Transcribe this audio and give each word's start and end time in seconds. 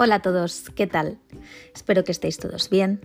Hola 0.00 0.14
a 0.14 0.22
todos, 0.22 0.70
¿qué 0.76 0.86
tal? 0.86 1.18
Espero 1.74 2.04
que 2.04 2.12
estéis 2.12 2.38
todos 2.38 2.70
bien. 2.70 3.00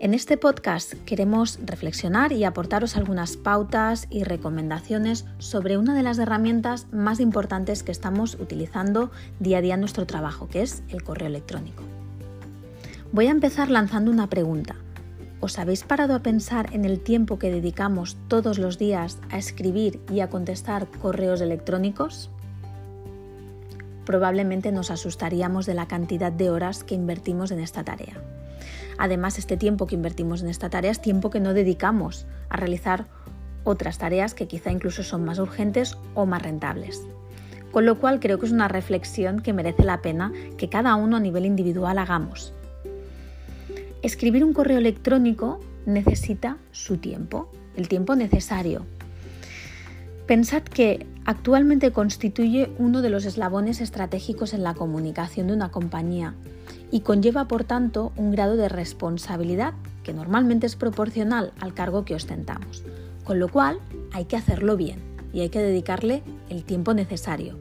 En 0.00 0.14
este 0.14 0.36
podcast 0.36 0.94
queremos 1.04 1.60
reflexionar 1.64 2.32
y 2.32 2.42
aportaros 2.42 2.96
algunas 2.96 3.36
pautas 3.36 4.08
y 4.10 4.24
recomendaciones 4.24 5.26
sobre 5.38 5.78
una 5.78 5.94
de 5.94 6.02
las 6.02 6.18
herramientas 6.18 6.88
más 6.90 7.20
importantes 7.20 7.84
que 7.84 7.92
estamos 7.92 8.34
utilizando 8.34 9.12
día 9.38 9.58
a 9.58 9.60
día 9.60 9.74
en 9.74 9.80
nuestro 9.80 10.06
trabajo, 10.06 10.48
que 10.48 10.62
es 10.62 10.82
el 10.88 11.04
correo 11.04 11.28
electrónico. 11.28 11.84
Voy 13.12 13.28
a 13.28 13.30
empezar 13.30 13.70
lanzando 13.70 14.10
una 14.10 14.28
pregunta. 14.28 14.74
¿Os 15.38 15.56
habéis 15.60 15.84
parado 15.84 16.16
a 16.16 16.22
pensar 16.24 16.74
en 16.74 16.84
el 16.84 16.98
tiempo 16.98 17.38
que 17.38 17.52
dedicamos 17.52 18.16
todos 18.26 18.58
los 18.58 18.76
días 18.76 19.20
a 19.30 19.38
escribir 19.38 20.00
y 20.12 20.18
a 20.18 20.28
contestar 20.28 20.88
correos 21.00 21.40
electrónicos? 21.40 22.28
Probablemente 24.08 24.72
nos 24.72 24.90
asustaríamos 24.90 25.66
de 25.66 25.74
la 25.74 25.86
cantidad 25.86 26.32
de 26.32 26.48
horas 26.48 26.82
que 26.82 26.94
invertimos 26.94 27.50
en 27.50 27.60
esta 27.60 27.84
tarea. 27.84 28.16
Además, 28.96 29.36
este 29.36 29.58
tiempo 29.58 29.86
que 29.86 29.96
invertimos 29.96 30.40
en 30.40 30.48
esta 30.48 30.70
tarea 30.70 30.90
es 30.90 31.02
tiempo 31.02 31.28
que 31.28 31.40
no 31.40 31.52
dedicamos 31.52 32.26
a 32.48 32.56
realizar 32.56 33.04
otras 33.64 33.98
tareas 33.98 34.32
que 34.32 34.48
quizá 34.48 34.70
incluso 34.70 35.02
son 35.02 35.26
más 35.26 35.38
urgentes 35.38 35.98
o 36.14 36.24
más 36.24 36.40
rentables. 36.40 37.02
Con 37.70 37.84
lo 37.84 37.98
cual 38.00 38.18
creo 38.18 38.38
que 38.38 38.46
es 38.46 38.52
una 38.52 38.66
reflexión 38.66 39.40
que 39.40 39.52
merece 39.52 39.84
la 39.84 40.00
pena 40.00 40.32
que 40.56 40.70
cada 40.70 40.94
uno 40.94 41.18
a 41.18 41.20
nivel 41.20 41.44
individual 41.44 41.98
hagamos. 41.98 42.54
Escribir 44.00 44.42
un 44.42 44.54
correo 44.54 44.78
electrónico 44.78 45.60
necesita 45.84 46.56
su 46.72 46.96
tiempo, 46.96 47.52
el 47.76 47.88
tiempo 47.88 48.16
necesario. 48.16 48.86
Pensad 50.28 50.62
que 50.62 51.06
Actualmente 51.28 51.92
constituye 51.92 52.70
uno 52.78 53.02
de 53.02 53.10
los 53.10 53.26
eslabones 53.26 53.82
estratégicos 53.82 54.54
en 54.54 54.62
la 54.62 54.72
comunicación 54.72 55.48
de 55.48 55.52
una 55.52 55.70
compañía 55.70 56.32
y 56.90 57.00
conlleva, 57.00 57.48
por 57.48 57.64
tanto, 57.64 58.12
un 58.16 58.30
grado 58.30 58.56
de 58.56 58.70
responsabilidad 58.70 59.74
que 60.02 60.14
normalmente 60.14 60.64
es 60.64 60.74
proporcional 60.74 61.52
al 61.60 61.74
cargo 61.74 62.06
que 62.06 62.14
ostentamos, 62.14 62.82
con 63.24 63.38
lo 63.38 63.48
cual 63.48 63.78
hay 64.14 64.24
que 64.24 64.36
hacerlo 64.36 64.78
bien 64.78 65.02
y 65.34 65.40
hay 65.40 65.50
que 65.50 65.58
dedicarle 65.58 66.22
el 66.48 66.64
tiempo 66.64 66.94
necesario. 66.94 67.58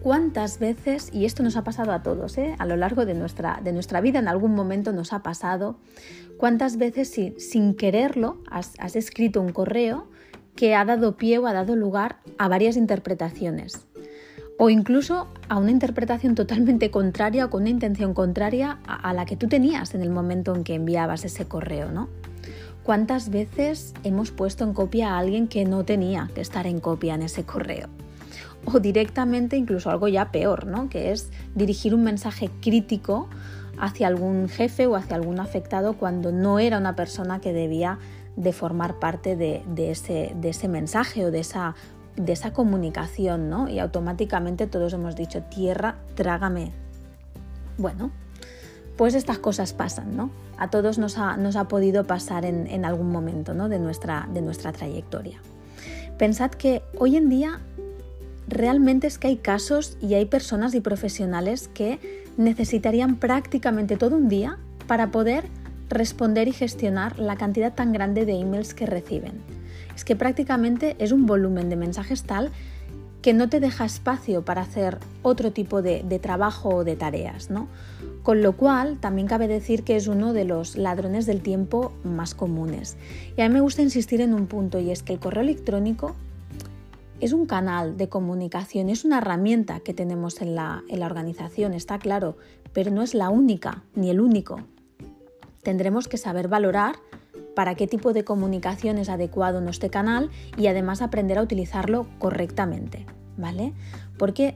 ¿Cuántas 0.00 0.60
veces, 0.60 1.10
y 1.12 1.24
esto 1.24 1.42
nos 1.42 1.56
ha 1.56 1.64
pasado 1.64 1.90
a 1.90 2.04
todos, 2.04 2.38
¿eh? 2.38 2.54
a 2.60 2.64
lo 2.64 2.76
largo 2.76 3.06
de 3.06 3.14
nuestra, 3.14 3.60
de 3.64 3.72
nuestra 3.72 4.00
vida 4.00 4.20
en 4.20 4.28
algún 4.28 4.54
momento 4.54 4.92
nos 4.92 5.12
ha 5.12 5.24
pasado, 5.24 5.80
cuántas 6.36 6.76
veces 6.76 7.12
sin 7.38 7.74
quererlo 7.74 8.38
has 8.48 8.94
escrito 8.94 9.40
un 9.40 9.50
correo 9.50 10.06
que 10.58 10.74
ha 10.74 10.84
dado 10.84 11.16
pie 11.16 11.38
o 11.38 11.46
ha 11.46 11.52
dado 11.52 11.76
lugar 11.76 12.16
a 12.36 12.48
varias 12.48 12.76
interpretaciones 12.76 13.86
o 14.58 14.70
incluso 14.70 15.28
a 15.48 15.56
una 15.56 15.70
interpretación 15.70 16.34
totalmente 16.34 16.90
contraria 16.90 17.44
o 17.44 17.50
con 17.50 17.60
una 17.62 17.70
intención 17.70 18.12
contraria 18.12 18.80
a, 18.84 19.12
la 19.12 19.24
que 19.24 19.36
tú 19.36 19.46
tenías 19.46 19.94
en 19.94 20.02
el 20.02 20.10
momento 20.10 20.56
en 20.56 20.64
que 20.64 20.74
enviabas 20.74 21.24
ese 21.24 21.46
correo, 21.46 21.92
¿no? 21.92 22.08
¿Cuántas 22.82 23.30
veces 23.30 23.94
hemos 24.02 24.32
puesto 24.32 24.64
en 24.64 24.72
copia 24.72 25.10
a 25.10 25.18
alguien 25.18 25.46
que 25.46 25.64
no 25.64 25.84
tenía 25.84 26.28
que 26.34 26.40
estar 26.40 26.66
en 26.66 26.80
copia 26.80 27.14
en 27.14 27.22
ese 27.22 27.44
correo? 27.44 27.86
O 28.64 28.80
directamente 28.80 29.56
incluso 29.56 29.90
algo 29.90 30.08
ya 30.08 30.32
peor, 30.32 30.66
¿no? 30.66 30.88
Que 30.88 31.12
es 31.12 31.30
dirigir 31.54 31.94
un 31.94 32.02
mensaje 32.02 32.50
crítico 32.60 33.28
hacia 33.78 34.08
algún 34.08 34.48
jefe 34.48 34.88
o 34.88 34.96
hacia 34.96 35.14
algún 35.14 35.38
afectado 35.38 35.92
cuando 35.92 36.32
no 36.32 36.58
era 36.58 36.78
una 36.78 36.96
persona 36.96 37.40
que 37.40 37.52
debía 37.52 38.00
de 38.38 38.52
formar 38.52 39.00
parte 39.00 39.36
de, 39.36 39.62
ese, 39.90 40.32
de 40.36 40.50
ese, 40.50 40.68
mensaje 40.68 41.24
o 41.26 41.32
de 41.32 41.40
esa, 41.40 41.74
de 42.16 42.32
esa 42.32 42.52
comunicación, 42.52 43.50
¿no? 43.50 43.68
Y 43.68 43.80
automáticamente 43.80 44.68
todos 44.68 44.92
hemos 44.92 45.16
dicho, 45.16 45.42
tierra, 45.42 45.96
trágame. 46.14 46.70
Bueno, 47.78 48.12
pues 48.96 49.14
estas 49.14 49.40
cosas 49.40 49.72
pasan, 49.72 50.16
¿no? 50.16 50.30
A 50.56 50.70
todos 50.70 50.98
nos 50.98 51.18
ha, 51.18 51.36
nos 51.36 51.56
ha 51.56 51.66
podido 51.66 52.04
pasar 52.04 52.44
en, 52.44 52.68
en 52.68 52.84
algún 52.84 53.10
momento 53.10 53.54
¿no? 53.54 53.68
de, 53.68 53.80
nuestra, 53.80 54.28
de 54.32 54.40
nuestra 54.40 54.72
trayectoria. 54.72 55.40
Pensad 56.16 56.52
que 56.52 56.82
hoy 56.96 57.16
en 57.16 57.28
día 57.28 57.60
realmente 58.46 59.08
es 59.08 59.18
que 59.18 59.28
hay 59.28 59.36
casos 59.36 59.96
y 60.00 60.14
hay 60.14 60.26
personas 60.26 60.74
y 60.74 60.80
profesionales 60.80 61.68
que 61.74 61.98
necesitarían 62.36 63.16
prácticamente 63.16 63.96
todo 63.96 64.16
un 64.16 64.28
día 64.28 64.58
para 64.86 65.10
poder 65.10 65.48
responder 65.88 66.48
y 66.48 66.52
gestionar 66.52 67.18
la 67.18 67.36
cantidad 67.36 67.74
tan 67.74 67.92
grande 67.92 68.26
de 68.26 68.38
emails 68.38 68.74
que 68.74 68.86
reciben. 68.86 69.40
Es 69.94 70.04
que 70.04 70.16
prácticamente 70.16 70.96
es 70.98 71.12
un 71.12 71.26
volumen 71.26 71.68
de 71.68 71.76
mensajes 71.76 72.22
tal 72.24 72.52
que 73.22 73.34
no 73.34 73.48
te 73.48 73.60
deja 73.60 73.84
espacio 73.84 74.44
para 74.44 74.62
hacer 74.62 74.98
otro 75.22 75.52
tipo 75.52 75.82
de, 75.82 76.02
trabajo 76.22 76.68
o 76.68 76.84
de 76.84 76.96
tareas, 76.96 77.50
¿no? 77.50 77.68
Con 78.22 78.42
lo 78.42 78.56
cual, 78.56 78.98
también 78.98 79.26
cabe 79.26 79.48
decir 79.48 79.82
que 79.82 79.96
es 79.96 80.06
uno 80.06 80.32
de 80.32 80.44
los 80.44 80.76
ladrones 80.76 81.26
del 81.26 81.40
tiempo 81.40 81.92
más 82.04 82.34
comunes. 82.34 82.96
Y 83.36 83.40
a 83.40 83.48
mí 83.48 83.54
me 83.54 83.60
gusta 83.60 83.82
insistir 83.82 84.20
en 84.20 84.34
un 84.34 84.46
punto 84.46 84.78
y 84.78 84.90
es 84.90 85.02
que 85.02 85.12
el 85.12 85.18
correo 85.18 85.42
electrónico 85.42 86.14
es 87.20 87.32
un 87.32 87.46
canal 87.46 87.96
de 87.96 88.08
comunicación, 88.08 88.88
es 88.88 89.04
una 89.04 89.18
herramienta 89.18 89.80
que 89.80 89.94
tenemos 89.94 90.40
en 90.40 90.54
la, 90.54 90.84
organización, 90.88 91.74
está 91.74 91.98
claro, 91.98 92.36
pero 92.72 92.92
no 92.92 93.02
es 93.02 93.14
la 93.14 93.30
única 93.30 93.82
ni 93.94 94.10
el 94.10 94.20
único 94.20 94.60
tendremos 95.62 96.08
que 96.08 96.16
saber 96.16 96.48
valorar 96.48 96.96
para 97.54 97.74
qué 97.74 97.86
tipo 97.86 98.12
de 98.12 98.24
comunicación 98.24 98.98
es 98.98 99.08
adecuado 99.08 99.60
nuestro 99.60 99.90
canal 99.90 100.30
y 100.56 100.68
además 100.68 101.02
aprender 101.02 101.38
a 101.38 101.42
utilizarlo 101.42 102.06
correctamente, 102.18 103.04
¿vale? 103.36 103.72
Porque 104.16 104.54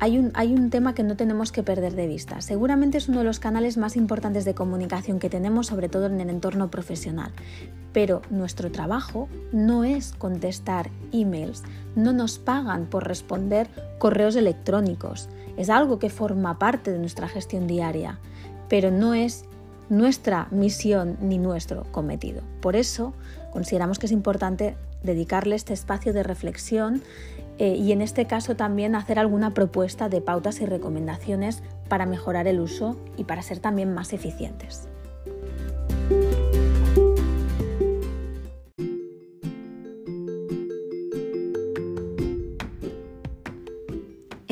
hay 0.00 0.18
un, 0.18 0.32
hay 0.34 0.52
un, 0.52 0.68
tema 0.68 0.94
que 0.94 1.04
no 1.04 1.16
tenemos 1.16 1.52
que 1.52 1.62
perder 1.62 1.94
de 1.94 2.08
vista. 2.08 2.40
Seguramente 2.40 2.98
es 2.98 3.08
uno 3.08 3.18
de 3.20 3.24
los 3.24 3.38
canales 3.38 3.76
más 3.76 3.96
importantes 3.96 4.44
de 4.44 4.52
comunicación 4.52 5.20
que 5.20 5.30
tenemos, 5.30 5.68
sobre 5.68 5.88
todo 5.88 6.06
en 6.06 6.20
el 6.20 6.28
entorno 6.28 6.72
profesional. 6.72 7.30
Pero 7.92 8.20
nuestro 8.28 8.72
trabajo 8.72 9.28
no 9.52 9.84
es 9.84 10.12
contestar 10.12 10.90
emails, 11.12 11.62
no 11.94 12.12
nos 12.12 12.40
pagan 12.40 12.86
por 12.86 13.06
responder 13.06 13.68
correos 13.98 14.34
electrónicos. 14.34 15.28
Es 15.56 15.70
algo 15.70 16.00
que 16.00 16.10
forma 16.10 16.58
parte 16.58 16.90
de 16.90 16.98
nuestra 16.98 17.28
gestión 17.28 17.68
diaria, 17.68 18.18
pero 18.68 18.90
no 18.90 19.14
es 19.14 19.44
nuestra 19.92 20.48
misión 20.50 21.18
ni 21.20 21.36
nuestro 21.36 21.84
cometido. 21.92 22.42
Por 22.62 22.76
eso 22.76 23.12
consideramos 23.52 23.98
que 23.98 24.06
es 24.06 24.12
importante 24.12 24.74
dedicarle 25.02 25.54
este 25.54 25.74
espacio 25.74 26.14
de 26.14 26.22
reflexión 26.22 27.02
eh, 27.58 27.76
y 27.76 27.92
en 27.92 28.00
este 28.00 28.26
caso 28.26 28.56
también 28.56 28.94
hacer 28.94 29.18
alguna 29.18 29.52
propuesta 29.52 30.08
de 30.08 30.22
pautas 30.22 30.62
y 30.62 30.66
recomendaciones 30.66 31.62
para 31.88 32.06
mejorar 32.06 32.46
el 32.46 32.60
uso 32.60 32.96
y 33.18 33.24
para 33.24 33.42
ser 33.42 33.58
también 33.58 33.92
más 33.92 34.14
eficientes. 34.14 34.88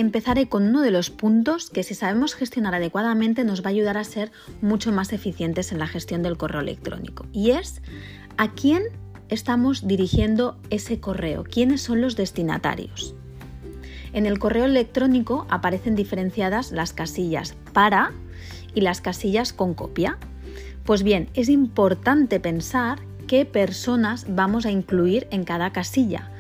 Empezaré 0.00 0.48
con 0.48 0.66
uno 0.66 0.80
de 0.80 0.90
los 0.90 1.10
puntos 1.10 1.70
que 1.70 1.82
si 1.82 1.94
sabemos 1.94 2.34
gestionar 2.34 2.74
adecuadamente 2.74 3.44
nos 3.44 3.62
va 3.62 3.66
a 3.66 3.70
ayudar 3.70 3.98
a 3.98 4.04
ser 4.04 4.32
mucho 4.62 4.92
más 4.92 5.12
eficientes 5.12 5.72
en 5.72 5.78
la 5.78 5.86
gestión 5.86 6.22
del 6.22 6.36
correo 6.36 6.60
electrónico. 6.60 7.26
Y 7.32 7.50
es 7.50 7.82
a 8.36 8.52
quién 8.52 8.82
estamos 9.28 9.86
dirigiendo 9.86 10.58
ese 10.70 11.00
correo, 11.00 11.44
quiénes 11.44 11.82
son 11.82 12.00
los 12.00 12.16
destinatarios. 12.16 13.14
En 14.12 14.26
el 14.26 14.38
correo 14.38 14.64
electrónico 14.64 15.46
aparecen 15.50 15.94
diferenciadas 15.94 16.72
las 16.72 16.92
casillas 16.92 17.54
para 17.72 18.12
y 18.74 18.80
las 18.80 19.00
casillas 19.00 19.52
con 19.52 19.74
copia. 19.74 20.18
Pues 20.84 21.02
bien, 21.02 21.28
es 21.34 21.48
importante 21.48 22.40
pensar 22.40 22.98
qué 23.28 23.44
personas 23.44 24.26
vamos 24.28 24.66
a 24.66 24.70
incluir 24.70 25.28
en 25.30 25.44
cada 25.44 25.72
casilla 25.72 26.30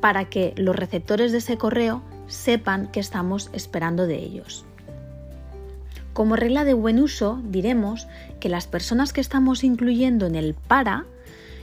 para 0.00 0.26
que 0.26 0.54
los 0.56 0.76
receptores 0.76 1.32
de 1.32 1.38
ese 1.38 1.58
correo 1.58 2.02
sepan 2.28 2.86
que 2.86 3.00
estamos 3.00 3.50
esperando 3.52 4.06
de 4.06 4.16
ellos. 4.16 4.64
Como 6.12 6.36
regla 6.36 6.64
de 6.64 6.74
buen 6.74 7.00
uso, 7.00 7.40
diremos 7.44 8.06
que 8.40 8.48
las 8.48 8.66
personas 8.66 9.12
que 9.12 9.20
estamos 9.20 9.64
incluyendo 9.64 10.26
en 10.26 10.34
el 10.34 10.54
para 10.54 11.04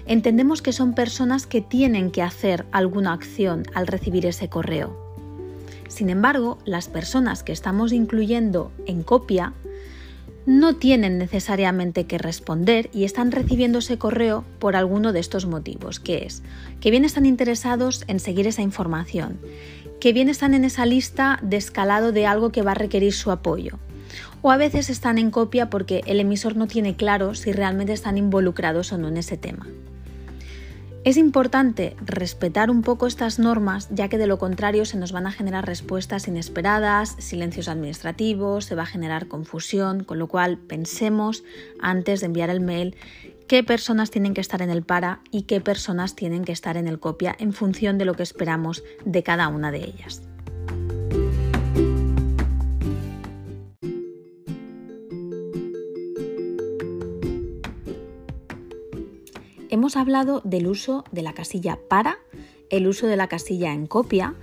entendemos 0.06 0.62
que 0.62 0.72
son 0.72 0.94
personas 0.94 1.48
que 1.48 1.62
tienen 1.62 2.12
que 2.12 2.22
hacer 2.22 2.66
alguna 2.72 3.14
acción 3.14 3.64
al 3.74 3.88
recibir 3.88 4.26
ese 4.26 4.50
correo. 4.50 4.96
Sin 5.88 6.10
embargo, 6.10 6.58
las 6.66 6.88
personas 6.88 7.44
que 7.44 7.52
estamos 7.52 7.92
incluyendo 7.92 8.72
en 8.86 9.04
copia 9.04 9.54
no 10.46 10.76
tienen 10.76 11.18
necesariamente 11.18 12.06
que 12.06 12.18
responder 12.18 12.90
y 12.94 13.04
están 13.04 13.32
recibiendo 13.32 13.80
ese 13.80 13.98
correo 13.98 14.46
por 14.60 14.76
alguno 14.76 15.12
de 15.12 15.20
estos 15.20 15.48
motivos, 15.48 16.00
que 16.00 16.26
es 16.26 16.44
que 16.80 16.92
bien 16.92 17.04
están 17.04 17.26
interesados 17.26 18.04
en 18.08 18.20
seguir 18.20 18.46
esa 18.46 18.62
información, 18.62 19.40
que 20.00 20.14
bien 20.14 20.30
están 20.30 20.54
en 20.54 20.66
esa 20.66 20.86
lista 20.86 21.40
de 21.42 21.58
escalado 21.58 22.12
de 22.12 22.26
algo 22.26 22.52
que 22.52 22.62
va 22.62 22.72
a 22.72 22.76
requerir 22.76 23.14
su 23.14 23.32
apoyo. 23.32 23.80
O 24.42 24.52
a 24.52 24.58
veces 24.58 24.90
están 24.90 25.18
en 25.18 25.32
copia 25.32 25.70
porque 25.70 26.02
el 26.06 26.20
emisor 26.20 26.56
no 26.56 26.68
tiene 26.68 26.96
claro 26.96 27.34
si 27.34 27.52
realmente 27.52 27.94
están 27.94 28.18
involucrados 28.18 28.92
o 28.94 28.98
no 28.98 29.08
en 29.08 29.18
ese 29.18 29.38
tema. 29.38 29.68
Es 31.06 31.18
importante 31.18 31.96
respetar 32.04 32.72
un 32.72 32.82
poco 32.82 33.06
estas 33.06 33.38
normas, 33.38 33.90
ya 33.92 34.10
que 34.10 34.18
de 34.18 34.26
lo 34.26 34.40
contrario 34.40 34.86
se 34.86 34.98
nos 34.98 35.12
van 35.12 35.28
a 35.28 35.32
generar 35.32 35.64
respuestas 35.68 36.28
inesperadas, 36.28 37.16
silencios 37.20 37.68
administrativos, 37.68 38.66
se 38.66 38.74
va 38.74 38.84
a 38.84 38.88
generar 38.88 39.28
confusión, 39.28 40.04
con 40.04 40.18
lo 40.18 40.26
cual 40.26 40.58
pensemos 40.58 41.44
antes 41.80 42.22
de 42.22 42.26
enviar 42.26 42.50
el 42.50 42.60
mail 42.60 42.96
qué 43.48 43.64
personas 43.64 44.10
tienen 44.10 44.34
que 44.34 44.42
estar 44.42 44.62
en 44.62 44.72
el 44.72 44.84
para 44.84 45.22
y 45.32 45.44
qué 45.44 45.62
personas 45.62 46.16
tienen 46.16 46.44
que 46.44 46.52
estar 46.52 46.78
en 46.78 46.88
el 46.88 47.00
copia 47.00 47.36
en 47.38 47.54
función 47.54 47.98
de 47.98 48.06
lo 48.06 48.16
que 48.16 48.24
esperamos 48.24 48.84
de 49.06 49.24
cada 49.24 49.48
una 49.50 49.72
de 49.72 49.84
ellas. 49.84 50.24
Hemos 59.70 59.98
hablado 59.98 60.42
del 60.46 60.68
uso 60.68 61.04
de 61.12 61.22
la 61.22 61.34
casilla 61.34 61.78
para, 61.90 62.18
el 62.70 62.88
uso 62.88 63.08
de 63.08 63.18
la 63.18 63.28
casilla 63.28 63.74
en 63.74 63.88
copia 63.88 64.34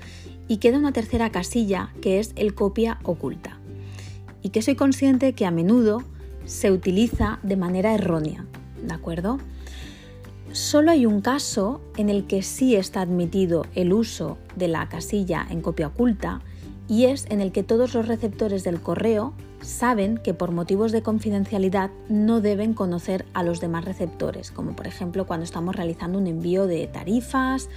y 0.46 0.58
queda 0.58 0.78
una 0.78 0.92
tercera 0.92 1.30
casilla 1.30 1.92
que 2.02 2.20
es 2.20 2.32
el 2.36 2.54
copia 2.54 2.98
oculta 3.02 3.58
y 4.42 4.50
que 4.50 4.62
soy 4.62 4.76
consciente 4.76 5.32
que 5.32 5.46
a 5.46 5.50
menudo 5.50 6.02
se 6.44 6.70
utiliza 6.70 7.38
de 7.42 7.56
manera 7.56 7.94
errónea, 7.94 8.46
¿de 8.82 8.94
acuerdo? 8.94 9.38
Solo 10.52 10.90
hay 10.90 11.06
un 11.06 11.22
caso 11.22 11.80
en 11.96 12.10
el 12.10 12.26
que 12.26 12.42
sí 12.42 12.76
está 12.76 13.00
admitido 13.00 13.64
el 13.74 13.92
uso 13.92 14.36
de 14.56 14.68
la 14.68 14.88
casilla 14.88 15.46
en 15.48 15.62
copia 15.62 15.86
oculta 15.86 16.42
y 16.88 17.06
es 17.06 17.26
en 17.30 17.40
el 17.40 17.52
que 17.52 17.62
todos 17.62 17.94
los 17.94 18.06
receptores 18.06 18.64
del 18.64 18.80
correo 18.80 19.32
saben 19.62 20.18
que 20.18 20.34
por 20.34 20.50
motivos 20.50 20.92
de 20.92 21.02
confidencialidad 21.02 21.90
no 22.08 22.40
deben 22.40 22.74
conocer 22.74 23.24
a 23.32 23.42
los 23.42 23.60
demás 23.60 23.84
receptores, 23.84 24.50
como 24.50 24.76
por 24.76 24.86
ejemplo 24.86 25.26
cuando 25.26 25.44
estamos 25.44 25.76
realizando 25.76 26.18
un 26.18 26.26
envío 26.26 26.66
de 26.66 26.86
tarifas 26.86 27.68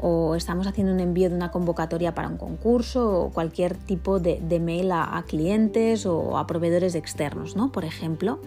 o 0.00 0.34
estamos 0.34 0.66
haciendo 0.66 0.92
un 0.92 1.00
envío 1.00 1.28
de 1.28 1.36
una 1.36 1.50
convocatoria 1.50 2.14
para 2.14 2.28
un 2.28 2.36
concurso 2.36 3.24
o 3.24 3.30
cualquier 3.30 3.76
tipo 3.76 4.20
de, 4.20 4.40
mail 4.60 4.90
a, 4.92 5.22
clientes 5.28 6.06
o 6.06 6.38
a 6.38 6.46
proveedores 6.46 6.94
externos, 6.94 7.56
¿no? 7.56 7.70
Por 7.70 7.84
ejemplo, 7.84 8.40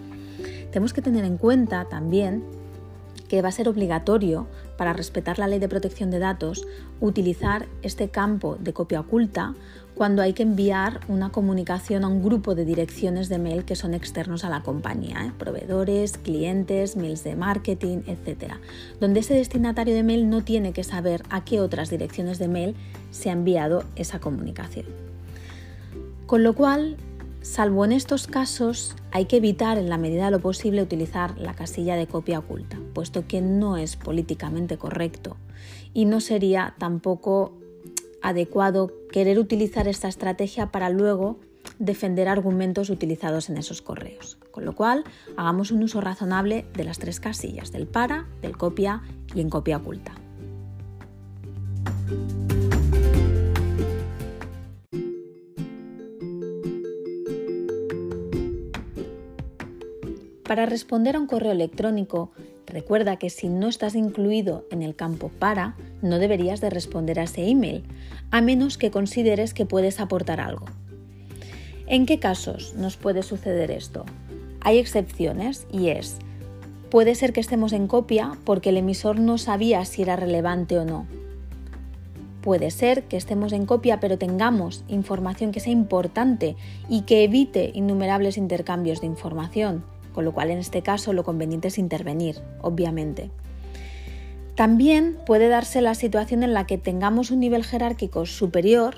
tenemos 0.70 0.92
que 0.92 1.02
tener 1.02 1.24
en 1.24 1.36
cuenta 1.36 1.86
también 1.86 2.44
que 3.28 3.42
va 3.42 3.48
a 3.48 3.52
ser 3.52 3.68
obligatorio 3.68 4.46
para 4.76 4.92
respetar 4.92 5.38
la 5.38 5.48
ley 5.48 5.58
de 5.58 5.68
protección 5.68 6.10
de 6.10 6.18
datos 6.18 6.66
utilizar 7.00 7.66
este 7.82 8.08
campo 8.08 8.56
de 8.60 8.72
copia 8.72 9.00
oculta 9.00 9.54
cuando 9.94 10.20
hay 10.20 10.34
que 10.34 10.42
enviar 10.42 11.00
una 11.08 11.30
comunicación 11.30 12.04
a 12.04 12.08
un 12.08 12.22
grupo 12.22 12.54
de 12.54 12.66
direcciones 12.66 13.30
de 13.30 13.38
mail 13.38 13.64
que 13.64 13.76
son 13.76 13.94
externos 13.94 14.44
a 14.44 14.50
la 14.50 14.62
compañía, 14.62 15.24
¿eh? 15.24 15.32
proveedores, 15.38 16.18
clientes, 16.18 16.96
mails 16.96 17.24
de 17.24 17.34
marketing, 17.34 18.02
etc. 18.06 18.54
Donde 19.00 19.20
ese 19.20 19.32
destinatario 19.32 19.94
de 19.94 20.02
mail 20.02 20.28
no 20.28 20.44
tiene 20.44 20.74
que 20.74 20.84
saber 20.84 21.22
a 21.30 21.44
qué 21.44 21.60
otras 21.60 21.88
direcciones 21.88 22.38
de 22.38 22.48
mail 22.48 22.76
se 23.10 23.30
ha 23.30 23.32
enviado 23.32 23.84
esa 23.96 24.20
comunicación. 24.20 24.84
Con 26.26 26.42
lo 26.42 26.52
cual, 26.52 26.98
Salvo 27.46 27.84
en 27.84 27.92
estos 27.92 28.26
casos, 28.26 28.96
hay 29.12 29.26
que 29.26 29.36
evitar 29.36 29.78
en 29.78 29.88
la 29.88 29.98
medida 29.98 30.26
de 30.26 30.30
lo 30.32 30.40
posible 30.40 30.82
utilizar 30.82 31.38
la 31.38 31.54
casilla 31.54 31.94
de 31.94 32.08
copia 32.08 32.40
oculta, 32.40 32.76
puesto 32.92 33.28
que 33.28 33.40
no 33.40 33.76
es 33.76 33.96
políticamente 33.96 34.76
correcto 34.76 35.36
y 35.94 36.06
no 36.06 36.20
sería 36.20 36.74
tampoco 36.78 37.52
adecuado 38.20 38.92
querer 39.12 39.38
utilizar 39.38 39.86
esta 39.86 40.08
estrategia 40.08 40.72
para 40.72 40.90
luego 40.90 41.38
defender 41.78 42.28
argumentos 42.28 42.90
utilizados 42.90 43.48
en 43.48 43.58
esos 43.58 43.80
correos. 43.80 44.38
Con 44.50 44.64
lo 44.64 44.74
cual, 44.74 45.04
hagamos 45.36 45.70
un 45.70 45.84
uso 45.84 46.00
razonable 46.00 46.66
de 46.74 46.84
las 46.84 46.98
tres 46.98 47.20
casillas, 47.20 47.70
del 47.70 47.86
para, 47.86 48.26
del 48.42 48.58
copia 48.58 49.02
y 49.34 49.40
en 49.40 49.50
copia 49.50 49.76
oculta. 49.76 50.12
Para 60.56 60.64
responder 60.64 61.16
a 61.16 61.20
un 61.20 61.26
correo 61.26 61.52
electrónico, 61.52 62.30
recuerda 62.64 63.16
que 63.16 63.28
si 63.28 63.50
no 63.50 63.68
estás 63.68 63.94
incluido 63.94 64.64
en 64.70 64.80
el 64.80 64.96
campo 64.96 65.30
para, 65.38 65.76
no 66.00 66.18
deberías 66.18 66.62
de 66.62 66.70
responder 66.70 67.20
a 67.20 67.24
ese 67.24 67.46
email, 67.46 67.84
a 68.30 68.40
menos 68.40 68.78
que 68.78 68.90
consideres 68.90 69.52
que 69.52 69.66
puedes 69.66 70.00
aportar 70.00 70.40
algo. 70.40 70.64
¿En 71.86 72.06
qué 72.06 72.18
casos 72.18 72.72
nos 72.74 72.96
puede 72.96 73.22
suceder 73.22 73.70
esto? 73.70 74.06
Hay 74.62 74.78
excepciones 74.78 75.66
y 75.70 75.88
es, 75.88 76.16
puede 76.90 77.14
ser 77.16 77.34
que 77.34 77.40
estemos 77.40 77.74
en 77.74 77.86
copia 77.86 78.32
porque 78.46 78.70
el 78.70 78.78
emisor 78.78 79.20
no 79.20 79.36
sabía 79.36 79.84
si 79.84 80.00
era 80.00 80.16
relevante 80.16 80.78
o 80.78 80.86
no. 80.86 81.06
Puede 82.40 82.70
ser 82.70 83.02
que 83.02 83.18
estemos 83.18 83.52
en 83.52 83.66
copia 83.66 84.00
pero 84.00 84.16
tengamos 84.16 84.84
información 84.88 85.52
que 85.52 85.60
sea 85.60 85.74
importante 85.74 86.56
y 86.88 87.02
que 87.02 87.24
evite 87.24 87.72
innumerables 87.74 88.38
intercambios 88.38 89.02
de 89.02 89.06
información 89.08 89.84
con 90.16 90.24
lo 90.24 90.32
cual 90.32 90.50
en 90.50 90.56
este 90.56 90.80
caso 90.80 91.12
lo 91.12 91.24
conveniente 91.24 91.68
es 91.68 91.76
intervenir, 91.76 92.40
obviamente. 92.62 93.30
También 94.54 95.18
puede 95.26 95.48
darse 95.48 95.82
la 95.82 95.94
situación 95.94 96.42
en 96.42 96.54
la 96.54 96.66
que 96.66 96.78
tengamos 96.78 97.30
un 97.30 97.40
nivel 97.40 97.64
jerárquico 97.64 98.24
superior 98.24 98.94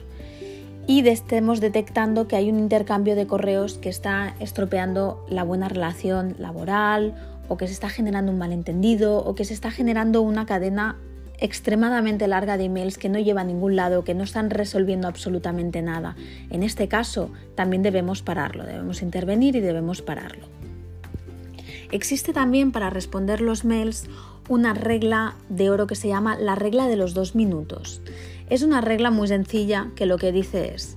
y 0.86 1.06
estemos 1.08 1.60
detectando 1.60 2.28
que 2.28 2.36
hay 2.36 2.48
un 2.48 2.60
intercambio 2.60 3.16
de 3.16 3.26
correos 3.26 3.78
que 3.78 3.88
está 3.88 4.36
estropeando 4.38 5.26
la 5.28 5.42
buena 5.42 5.68
relación 5.68 6.36
laboral 6.38 7.16
o 7.48 7.56
que 7.56 7.66
se 7.66 7.72
está 7.72 7.88
generando 7.88 8.30
un 8.30 8.38
malentendido 8.38 9.18
o 9.18 9.34
que 9.34 9.44
se 9.44 9.54
está 9.54 9.72
generando 9.72 10.22
una 10.22 10.46
cadena 10.46 10.98
extremadamente 11.38 12.28
larga 12.28 12.56
de 12.56 12.66
emails 12.66 12.96
que 12.96 13.08
no 13.08 13.18
lleva 13.18 13.40
a 13.40 13.44
ningún 13.44 13.74
lado, 13.74 14.04
que 14.04 14.14
no 14.14 14.22
están 14.22 14.50
resolviendo 14.50 15.08
absolutamente 15.08 15.82
nada. 15.82 16.14
En 16.50 16.62
este 16.62 16.86
caso 16.86 17.32
también 17.56 17.82
debemos 17.82 18.22
pararlo, 18.22 18.64
debemos 18.64 19.02
intervenir 19.02 19.56
y 19.56 19.60
debemos 19.60 20.00
pararlo. 20.00 20.57
Existe 21.90 22.32
también 22.32 22.70
para 22.70 22.90
responder 22.90 23.40
los 23.40 23.64
mails 23.64 24.08
una 24.48 24.74
regla 24.74 25.36
de 25.48 25.70
oro 25.70 25.86
que 25.86 25.94
se 25.94 26.08
llama 26.08 26.36
la 26.38 26.54
regla 26.54 26.86
de 26.86 26.96
los 26.96 27.14
dos 27.14 27.34
minutos. 27.34 28.02
Es 28.50 28.62
una 28.62 28.80
regla 28.80 29.10
muy 29.10 29.28
sencilla 29.28 29.90
que 29.94 30.06
lo 30.06 30.18
que 30.18 30.32
dice 30.32 30.74
es 30.74 30.96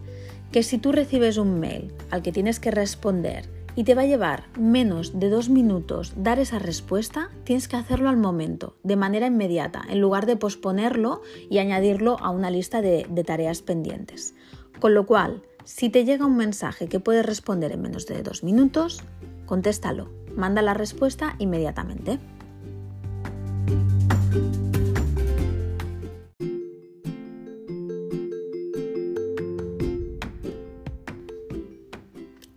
que 0.52 0.64
si 0.64 0.78
tú 0.78 0.92
recibes 0.92 1.38
un 1.38 1.60
mail 1.60 1.94
al 2.10 2.22
que 2.22 2.32
tienes 2.32 2.60
que 2.60 2.72
responder 2.72 3.50
y 3.74 3.86
te 3.86 3.96
va 3.96 4.02
a 4.02 4.06
llevar 4.06 4.50
menos 4.60 5.18
de 5.18 5.30
dos 5.30 5.48
minutos 5.48 6.14
dar 6.18 6.40
esa 6.40 6.60
respuesta, 6.60 7.30
tienes 7.46 7.70
que 7.70 7.78
hacerlo 7.78 8.10
al 8.10 8.18
momento, 8.18 8.76
de 8.84 8.98
manera 8.98 9.28
inmediata, 9.28 9.82
en 9.90 10.02
lugar 10.02 10.26
de 10.26 10.36
posponerlo 10.36 11.22
y 11.50 11.60
añadirlo 11.60 12.18
a 12.20 12.32
una 12.32 12.52
lista 12.52 12.82
de, 12.82 13.06
tareas 13.26 13.62
pendientes. 13.62 14.36
Con 14.82 14.94
lo 14.94 15.06
cual, 15.06 15.44
si 15.64 15.90
te 15.90 16.04
llega 16.04 16.26
un 16.26 16.36
mensaje 16.36 16.88
que 16.88 17.00
puedes 17.00 17.26
responder 17.26 17.72
en 17.72 17.82
menos 17.82 18.08
de 18.08 18.24
dos 18.24 18.44
minutos, 18.44 19.04
contéstalo 19.46 20.21
Manda 20.36 20.62
la 20.62 20.74
respuesta 20.74 21.36
inmediatamente. 21.40 22.20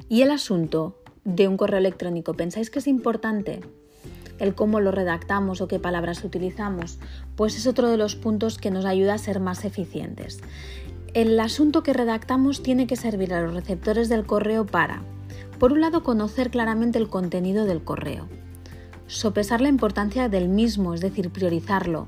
¿Y 0.09 0.23
el 0.23 0.31
asunto 0.31 0.97
de 1.25 1.49
un 1.49 1.57
correo 1.57 1.79
electrónico? 1.79 2.35
¿Pensáis 2.35 2.71
que 2.71 2.79
es 2.79 2.87
importante? 2.87 3.61
el 4.39 4.55
cómo 4.55 4.81
lo 4.81 4.91
redactamos 4.91 5.61
o 5.61 5.69
qué 5.69 5.79
palabras 5.79 6.25
utilizamos, 6.25 6.99
pues 7.37 7.57
es 7.57 7.67
otro 7.67 7.89
de 7.89 7.97
los 7.97 8.17
puntos 8.17 8.59
que 8.59 8.71
nos 8.71 8.85
ayuda 8.85 9.15
a 9.15 9.19
ser 9.19 9.41
más 9.41 9.65
eficientes. 9.65 10.41
El 11.15 11.39
asunto 11.39 11.83
que 11.83 11.93
redactamos 11.93 12.63
tiene 12.63 12.87
que 12.87 12.97
servir 12.97 13.33
a 13.35 13.43
los 13.43 13.55
receptores 13.55 14.09
del 14.09 14.27
correo 14.27 14.67
para 14.67 15.03
por 15.65 15.73
un 15.73 15.81
lado, 15.81 16.03
conocer 16.03 16.51
claramente 16.51 16.99
el 16.99 17.09
contenido 17.09 17.65
del 17.65 17.83
correo, 17.83 18.29
sopesar 19.07 19.63
la 19.63 19.71
importancia 19.71 20.29
del 20.29 20.51
mismo, 20.51 20.93
es 20.93 21.01
decir, 21.01 21.31
priorizarlo, 21.31 22.07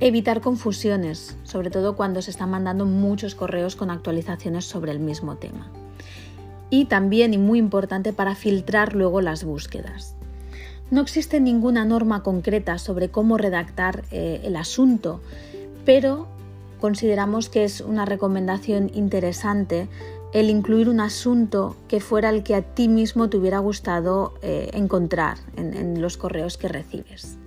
evitar 0.00 0.40
confusiones, 0.40 1.36
sobre 1.42 1.68
todo 1.68 1.96
cuando 1.96 2.22
se 2.22 2.30
están 2.30 2.48
mandando 2.48 2.86
muchos 2.86 3.34
correos 3.34 3.76
con 3.76 3.90
actualizaciones 3.90 4.64
sobre 4.64 4.90
el 4.90 5.00
mismo 5.00 5.36
tema. 5.36 5.70
Y 6.70 6.86
también, 6.86 7.34
y 7.34 7.36
muy 7.36 7.58
importante, 7.58 8.14
para 8.14 8.34
filtrar 8.34 8.94
luego 8.94 9.20
las 9.20 9.44
búsquedas. 9.44 10.14
No 10.90 11.02
existe 11.02 11.40
ninguna 11.40 11.84
norma 11.84 12.22
concreta 12.22 12.78
sobre 12.78 13.10
cómo 13.10 13.36
redactar 13.36 14.04
eh, 14.10 14.40
el 14.44 14.56
asunto, 14.56 15.20
pero 15.84 16.26
consideramos 16.80 17.50
que 17.50 17.64
es 17.64 17.82
una 17.82 18.06
recomendación 18.06 18.90
interesante 18.94 19.88
el 20.32 20.50
incluir 20.50 20.88
un 20.88 21.00
asunto 21.00 21.76
que 21.88 22.00
fuera 22.00 22.30
el 22.30 22.42
que 22.42 22.54
a 22.54 22.62
ti 22.62 22.88
mismo 22.88 23.30
te 23.30 23.36
hubiera 23.36 23.58
gustado 23.58 24.34
eh, 24.42 24.70
encontrar 24.74 25.38
en, 25.56 26.00
los 26.02 26.16
correos 26.16 26.58
que 26.58 26.68
recibes. 26.68 27.38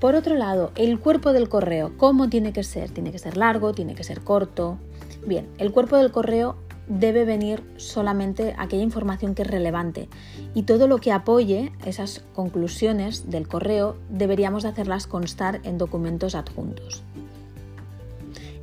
Por 0.00 0.16
otro 0.16 0.34
lado, 0.34 0.72
el 0.74 0.98
cuerpo 0.98 1.32
del 1.32 1.48
correo, 1.48 1.92
¿cómo 1.96 2.28
tiene 2.28 2.52
que 2.52 2.64
ser? 2.64 2.90
¿Tiene 2.90 3.12
que 3.12 3.20
ser 3.20 3.36
largo? 3.36 3.72
¿Tiene 3.72 3.94
que 3.94 4.02
ser 4.02 4.22
corto? 4.22 4.78
Bien, 5.24 5.46
el 5.58 5.70
cuerpo 5.70 5.96
del 5.96 6.10
correo 6.10 6.56
debe 6.88 7.24
venir 7.24 7.62
solamente 7.76 8.54
aquella 8.58 8.82
información 8.82 9.36
que 9.36 9.42
es 9.42 9.48
relevante 9.48 10.08
y 10.54 10.64
todo 10.64 10.88
lo 10.88 10.98
que 10.98 11.12
apoye 11.12 11.72
esas 11.84 12.24
conclusiones 12.34 13.30
del 13.30 13.46
correo 13.46 13.96
deberíamos 14.10 14.64
hacerlas 14.64 15.06
constar 15.06 15.60
en 15.62 15.78
documentos 15.78 16.34
adjuntos. 16.34 17.04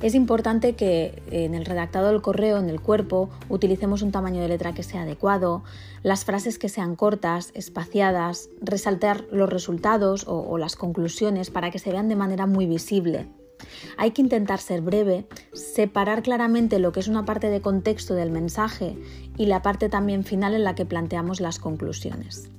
Es 0.02 0.14
importante 0.14 0.74
que 0.74 1.22
en 1.30 1.54
el 1.54 1.66
redactado 1.66 2.08
del 2.08 2.22
correo, 2.22 2.56
en 2.56 2.70
el 2.70 2.80
cuerpo, 2.80 3.28
utilicemos 3.50 4.00
un 4.00 4.12
tamaño 4.12 4.40
de 4.40 4.48
letra 4.48 4.72
que 4.72 4.82
sea 4.82 5.02
adecuado, 5.02 5.62
las 6.02 6.24
frases 6.24 6.58
que 6.58 6.70
sean 6.70 6.96
cortas, 6.96 7.50
espaciadas, 7.54 8.48
resaltar 8.62 9.26
los 9.30 9.50
resultados 9.50 10.26
o, 10.26 10.40
o 10.40 10.56
las 10.56 10.74
conclusiones 10.74 11.50
para 11.50 11.70
que 11.70 11.78
se 11.78 11.92
vean 11.92 12.08
de 12.08 12.16
manera 12.16 12.46
muy 12.46 12.64
visible. 12.64 13.28
Hay 13.98 14.12
que 14.12 14.22
intentar 14.22 14.58
ser 14.58 14.80
breve, 14.80 15.26
separar 15.52 16.22
claramente 16.22 16.78
lo 16.78 16.92
que 16.92 17.00
es 17.00 17.08
una 17.08 17.26
parte 17.26 17.50
de 17.50 17.60
contexto 17.60 18.14
del 18.14 18.30
mensaje 18.30 18.96
y 19.36 19.46
la 19.46 19.60
parte 19.60 19.90
también 19.90 20.24
final 20.24 20.54
en 20.54 20.64
la 20.64 20.74
que 20.74 20.86
planteamos 20.86 21.40
las 21.42 21.58
conclusiones. 21.58 22.50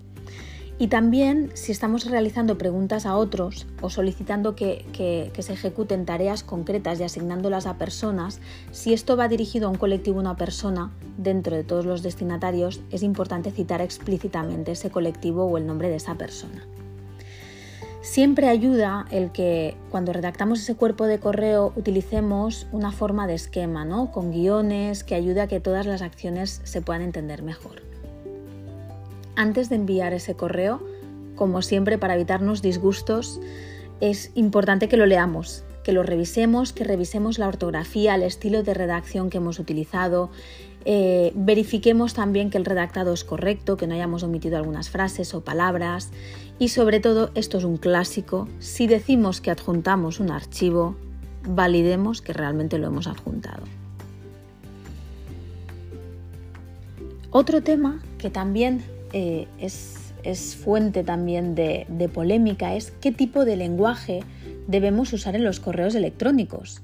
Y 0.81 0.87
también 0.87 1.51
si 1.53 1.71
estamos 1.71 2.05
realizando 2.05 2.57
preguntas 2.57 3.05
a 3.05 3.15
otros 3.15 3.67
o 3.81 3.91
solicitando 3.91 4.55
que, 4.55 5.31
se 5.37 5.53
ejecuten 5.53 6.07
tareas 6.07 6.41
concretas 6.41 6.99
y 6.99 7.03
asignándolas 7.03 7.67
a 7.67 7.77
personas, 7.77 8.39
si 8.71 8.91
esto 8.91 9.15
va 9.15 9.27
dirigido 9.27 9.67
a 9.67 9.69
un 9.69 9.77
colectivo 9.77 10.17
o 10.17 10.21
una 10.21 10.37
persona, 10.37 10.91
dentro 11.19 11.55
de 11.55 11.63
todos 11.63 11.85
los 11.85 12.01
destinatarios, 12.01 12.81
es 12.89 13.03
importante 13.03 13.51
citar 13.51 13.79
explícitamente 13.79 14.71
ese 14.71 14.89
colectivo 14.89 15.45
o 15.45 15.59
el 15.59 15.67
nombre 15.67 15.87
de 15.87 15.97
esa 15.97 16.15
persona. 16.15 16.65
Siempre 18.01 18.49
ayuda 18.49 19.05
el 19.11 19.31
que 19.31 19.77
cuando 19.91 20.13
redactamos 20.13 20.61
ese 20.61 20.73
cuerpo 20.73 21.05
de 21.05 21.19
correo 21.19 21.73
utilicemos 21.75 22.65
una 22.71 22.91
forma 22.91 23.27
de 23.27 23.35
esquema, 23.35 23.85
¿no? 23.85 24.11
con 24.11 24.31
guiones 24.31 25.03
que 25.03 25.13
ayude 25.13 25.41
a 25.41 25.47
que 25.47 25.59
todas 25.59 25.85
las 25.85 26.01
acciones 26.01 26.59
se 26.63 26.81
puedan 26.81 27.03
entender 27.03 27.43
mejor 27.43 27.90
antes 29.35 29.69
de 29.69 29.75
enviar 29.75 30.13
ese 30.13 30.35
correo, 30.35 30.81
como 31.35 31.61
siempre 31.61 31.97
para 31.97 32.15
evitarnos 32.15 32.61
disgustos, 32.61 33.39
es 33.99 34.31
importante 34.35 34.87
que 34.87 34.97
lo 34.97 35.05
leamos, 35.05 35.63
que 35.83 35.93
lo 35.93 36.03
revisemos, 36.03 36.73
que 36.73 36.83
revisemos 36.83 37.39
la 37.39 37.47
ortografía, 37.47 38.15
el 38.15 38.23
estilo 38.23 38.63
de 38.63 38.73
redacción 38.73 39.29
que 39.29 39.37
hemos 39.37 39.59
utilizado, 39.59 40.29
eh, 40.83 41.31
verifiquemos 41.35 42.15
también 42.15 42.49
que 42.49 42.57
el 42.57 42.65
redactado 42.65 43.13
es 43.13 43.23
correcto, 43.23 43.77
que 43.77 43.85
no 43.85 43.93
hayamos 43.93 44.23
omitido 44.23 44.57
algunas 44.57 44.89
frases 44.89 45.33
o 45.35 45.41
palabras 45.41 46.09
y 46.57 46.69
sobre 46.69 46.99
todo, 46.99 47.31
esto 47.35 47.57
es 47.57 47.63
un 47.63 47.77
clásico, 47.77 48.47
si 48.59 48.87
decimos 48.87 49.41
que 49.41 49.51
adjuntamos 49.51 50.19
un 50.19 50.31
archivo, 50.31 50.95
validemos 51.43 52.21
que 52.21 52.33
realmente 52.33 52.77
lo 52.79 52.87
hemos 52.87 53.07
adjuntado. 53.07 53.63
Otro 57.29 57.61
tema 57.63 58.01
que 58.17 58.29
también 58.29 58.83
eh, 59.13 59.47
es, 59.59 60.55
fuente 60.55 61.03
también 61.03 61.55
de, 61.55 62.09
polémica 62.13 62.75
es 62.75 62.91
qué 63.01 63.11
tipo 63.11 63.45
de 63.45 63.55
lenguaje 63.55 64.21
debemos 64.67 65.11
usar 65.13 65.35
en 65.35 65.43
los 65.43 65.59
correos 65.59 65.95
electrónicos. 65.95 66.81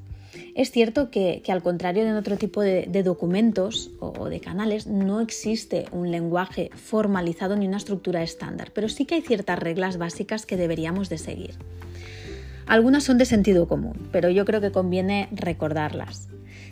Es 0.55 0.71
cierto 0.71 1.11
que, 1.11 1.43
al 1.49 1.61
contrario 1.61 2.03
de 2.03 2.13
otro 2.13 2.37
tipo 2.37 2.61
de, 2.61 3.03
documentos 3.03 3.91
o, 3.99 4.27
de 4.27 4.39
canales, 4.39 4.87
no 4.87 5.21
existe 5.21 5.85
un 5.91 6.09
lenguaje 6.09 6.71
formalizado 6.73 7.55
ni 7.55 7.67
una 7.67 7.77
estructura 7.77 8.23
estándar, 8.23 8.71
pero 8.73 8.89
sí 8.89 9.05
que 9.05 9.15
hay 9.15 9.21
ciertas 9.21 9.59
reglas 9.59 9.97
básicas 9.97 10.45
que 10.45 10.57
deberíamos 10.57 11.09
de 11.09 11.19
seguir. 11.19 11.55
Algunas 12.65 13.03
son 13.03 13.17
de 13.17 13.25
sentido 13.25 13.67
común, 13.67 14.09
pero 14.11 14.29
yo 14.29 14.45
creo 14.45 14.59
que 14.59 14.71
conviene 14.71 15.29
recordarlas. 15.31 16.27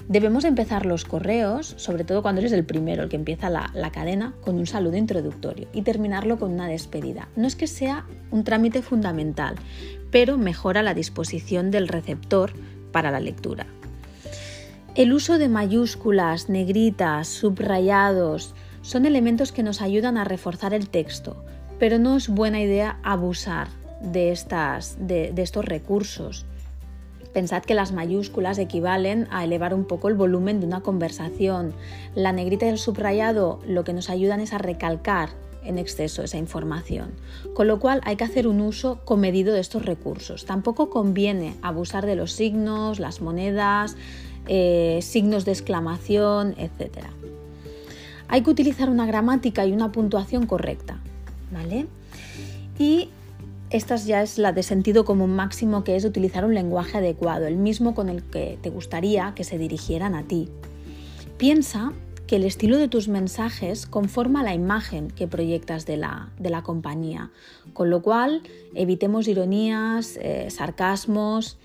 Debemos 0.07 0.45
empezar 0.45 0.85
los 0.85 1.03
correos, 1.03 1.74
sobre 1.77 2.03
todo 2.03 2.21
cuando 2.21 2.39
eres 2.39 2.51
el 2.51 2.63
primero, 2.63 3.01
el 3.01 3.09
que 3.09 3.15
empieza 3.15 3.50
la, 3.50 3.89
cadena, 3.91 4.35
con 4.41 4.55
un 4.55 4.67
saludo 4.67 4.97
introductorio 4.97 5.67
y 5.74 5.81
terminarlo 5.81 6.38
con 6.38 6.51
una 6.51 6.67
despedida. 6.67 7.27
No 7.35 7.47
es 7.47 7.55
que 7.55 7.65
sea 7.65 8.05
un 8.29 8.43
trámite 8.43 8.83
fundamental, 8.83 9.55
pero 10.12 10.38
mejora 10.38 10.83
la 10.83 10.93
disposición 10.93 11.71
del 11.71 11.88
receptor 11.88 12.53
para 12.91 13.09
la 13.09 13.19
lectura. 13.19 13.65
El 14.93 15.12
uso 15.12 15.39
de 15.39 15.50
mayúsculas, 15.50 16.50
negritas, 16.50 17.27
subrayados, 17.27 18.53
son 18.83 19.07
elementos 19.07 19.51
que 19.51 19.63
nos 19.63 19.81
ayudan 19.81 20.17
a 20.17 20.24
reforzar 20.24 20.75
el 20.75 20.88
texto, 20.88 21.43
pero 21.79 21.97
no 21.97 22.15
es 22.15 22.29
buena 22.29 22.62
idea 22.62 23.00
abusar 23.01 23.69
de, 24.01 24.31
estas, 24.31 24.97
de 25.00 25.33
estos 25.38 25.65
recursos. 25.65 26.45
Pensad 27.36 27.63
que 27.63 27.74
las 27.74 27.92
mayúsculas 27.92 28.58
equivalen 28.60 29.27
a 29.30 29.44
elevar 29.44 29.74
un 29.74 29.84
poco 29.84 30.08
el 30.08 30.13
volumen 30.13 30.62
de 30.62 30.68
una 30.68 30.80
conversación. 30.80 31.74
La 32.15 32.32
negrita 32.32 32.65
y 32.65 32.70
el 32.70 32.77
subrayado 32.77 33.60
lo 33.68 33.84
que 33.84 33.92
nos 33.92 34.10
ayudan 34.10 34.39
es 34.39 34.54
a 34.54 34.58
recalcar 34.58 35.32
en 35.65 35.77
exceso 35.77 36.24
esa 36.24 36.38
información. 36.38 37.12
Con 37.54 37.68
lo 37.68 37.77
cual 37.77 38.00
hay 38.06 38.15
que 38.15 38.24
hacer 38.24 38.48
un 38.48 38.62
uso 38.62 39.01
comedido 39.04 39.54
de 39.54 39.60
estos 39.60 39.84
recursos. 39.84 40.46
Tampoco 40.46 40.89
conviene 40.89 41.58
abusar 41.62 42.06
de 42.06 42.15
los 42.15 42.32
signos, 42.32 43.01
las 43.01 43.20
monedas, 43.20 43.98
eh, 44.48 45.00
signos 45.01 45.44
de 45.44 45.51
exclamación, 45.51 46.56
etc. 46.58 47.00
Hay 48.30 48.44
que 48.44 48.50
utilizar 48.50 48.89
una 48.89 49.06
gramática 49.06 49.65
y 49.65 49.74
una 49.74 49.92
puntuación 49.92 50.46
correcta. 50.46 51.00
¿Vale? 51.51 51.88
Y 52.80 53.10
esta 53.75 53.98
ya 53.98 54.22
es 54.22 54.38
la 54.38 54.53
de 54.53 54.63
sentido 54.63 55.03
común 55.03 55.36
máximo, 55.36 55.84
que 55.84 55.98
es 55.98 56.05
utilizar 56.05 56.46
un 56.46 56.53
lenguaje 56.53 56.98
adecuado, 56.98 57.46
el 57.46 57.58
mismo 57.58 57.94
con 57.94 58.08
el 58.08 58.24
que 58.24 58.58
te 58.62 58.70
gustaría 58.70 59.34
que 59.36 59.44
se 59.44 59.58
dirigieran 59.58 60.15
a 60.15 60.24
ti. 60.24 60.50
Piensa 61.38 61.91
que 62.25 62.38
el 62.38 62.46
estilo 62.46 62.77
de 62.77 62.88
tus 62.88 63.10
mensajes 63.10 63.86
conforma 63.86 64.44
la 64.44 64.53
imagen 64.53 65.10
que 65.10 65.27
proyectas 65.27 65.86
de 65.86 65.98
la, 65.98 66.62
compañía, 66.63 67.32
con 67.74 67.89
lo 67.89 68.01
cual 68.01 68.44
evitemos 68.74 69.27
ironías, 69.27 70.17
eh, 70.22 70.48
sarcasmos. 70.50 71.58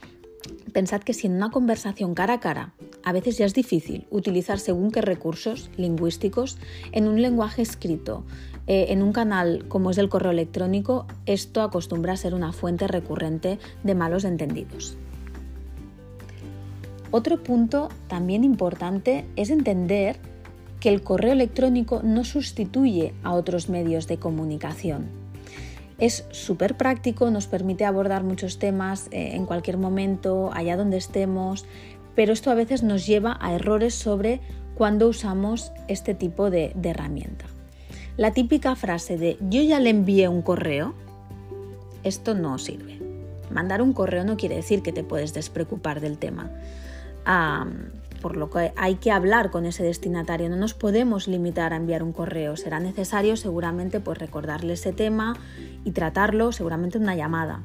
Pensad 0.73 1.03
que 1.03 1.15
si 1.15 1.29
en 1.29 1.35
una 1.35 1.53
conversación 1.53 2.15
cara 2.15 2.35
a 2.35 2.41
cara 2.41 2.75
a 3.05 3.13
veces 3.13 3.39
ya 3.39 3.47
es 3.47 3.55
difícil 3.55 4.07
utilizar 4.11 4.59
según 4.59 4.91
qué 4.91 5.01
recursos 5.01 5.71
lingüísticos 5.77 6.59
en 6.91 7.07
un 7.07 7.23
lenguaje 7.23 7.63
escrito, 7.63 8.25
eh, 8.73 8.93
en 8.93 9.03
un 9.03 9.13
canal 9.13 9.65
como 9.67 9.91
es 9.91 9.99
el 9.99 10.09
correo 10.09 10.31
electrónico, 10.31 11.05
esto 11.27 11.63
acostumbra 11.63 12.13
a 12.13 12.17
ser 12.17 12.35
una 12.35 12.53
fuente 12.53 12.87
recurrente 12.87 13.59
de 13.83 13.97
malos 13.97 14.23
entendidos. 14.23 14.97
Otro 17.11 17.43
punto 17.43 17.89
también 18.07 18.45
importante 18.45 19.27
es 19.35 19.51
entender 19.51 20.21
que 20.79 20.89
el 20.89 21.03
correo 21.03 21.33
electrónico 21.33 22.01
no 22.05 22.23
sustituye 22.23 23.13
a 23.25 23.33
otros 23.33 23.69
medios 23.69 24.07
de 24.07 24.19
comunicación. 24.19 25.09
Es 25.99 26.25
súper 26.31 26.77
práctico, 26.77 27.29
nos 27.33 27.49
permite 27.49 27.85
abordar 27.85 28.23
muchos 28.23 28.61
temas 28.61 29.09
eh, 29.11 29.35
en 29.35 29.47
cualquier 29.47 29.79
momento, 29.79 30.51
allá 30.53 30.77
donde 30.77 30.97
estemos, 30.97 31.67
pero 32.15 32.33
esto 32.33 32.53
a 32.53 32.55
veces 32.55 32.85
nos 32.85 33.05
lleva 33.05 33.37
a 33.41 33.53
errores 33.53 33.97
sobre 33.97 34.41
cuándo 34.77 35.09
usamos 35.09 35.73
este 35.89 36.15
tipo 36.15 36.51
de 36.51 36.73
herramienta. 36.81 37.47
La 38.21 38.33
típica 38.33 38.77
frase 38.77 39.17
de 39.17 39.39
yo 39.49 39.63
ya 39.63 39.81
le 39.81 39.89
envié 39.89 40.29
un 40.29 40.43
correo, 40.43 40.93
esto 42.05 42.35
no 42.35 42.59
sirve. 42.59 43.01
Mandar 43.51 43.81
un 43.81 43.95
correo 43.95 44.25
no 44.25 44.37
quiere 44.37 44.57
decir 44.57 44.83
que 44.83 44.93
te 44.93 45.03
puedes 45.03 45.33
despreocupar 45.33 46.03
del 46.03 46.19
tema. 46.19 46.51
por 48.21 48.37
lo 48.37 48.51
que 48.51 48.75
hay 48.77 48.97
que 48.97 49.11
hablar 49.11 49.51
con 49.51 49.65
ese 49.65 49.83
destinatario, 49.83 50.51
no 50.51 50.57
nos 50.57 50.75
podemos 50.75 51.29
limitar 51.29 51.73
a 51.73 51.77
enviar 51.77 52.03
un 52.03 52.13
correo, 52.13 52.59
será 52.59 52.79
necesario 52.79 53.39
seguramente 53.39 54.01
pues, 54.01 54.19
recordarle 54.19 54.75
ese 54.75 54.93
tema 54.93 55.35
y 55.87 55.93
tratarlo 55.93 56.53
seguramente 56.53 56.99
en 56.99 57.05
una 57.05 57.17
llamada. 57.17 57.63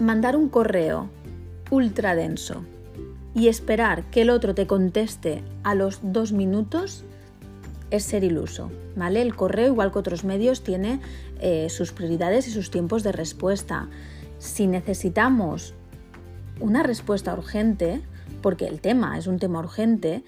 Mandar 0.00 0.36
un 0.36 0.50
correo 0.50 1.08
ultra 1.68 2.14
denso 2.14 2.62
y 3.34 3.48
esperar 3.48 4.04
que 4.04 4.22
el 4.22 4.30
otro 4.30 4.54
te 4.54 4.68
conteste 4.68 5.42
a 5.64 5.74
los 5.74 5.98
dos 6.00 6.30
minutos 6.30 7.04
es 7.92 8.04
ser 8.04 8.24
iluso. 8.24 8.70
¿vale? 8.96 9.22
El 9.22 9.36
correo, 9.36 9.68
igual 9.68 9.92
que 9.92 9.98
otros 9.98 10.24
medios, 10.24 10.64
tiene 10.64 11.00
eh, 11.40 11.68
sus 11.70 11.92
prioridades 11.92 12.48
y 12.48 12.50
sus 12.50 12.70
tiempos 12.70 13.02
de 13.02 13.12
respuesta. 13.12 13.88
Si 14.38 14.66
necesitamos 14.66 15.74
una 16.58 16.82
respuesta 16.82 17.32
urgente, 17.34 18.02
porque 18.40 18.66
el 18.66 18.80
tema 18.80 19.18
es 19.18 19.26
un 19.26 19.38
tema 19.38 19.60
urgente, 19.60 20.24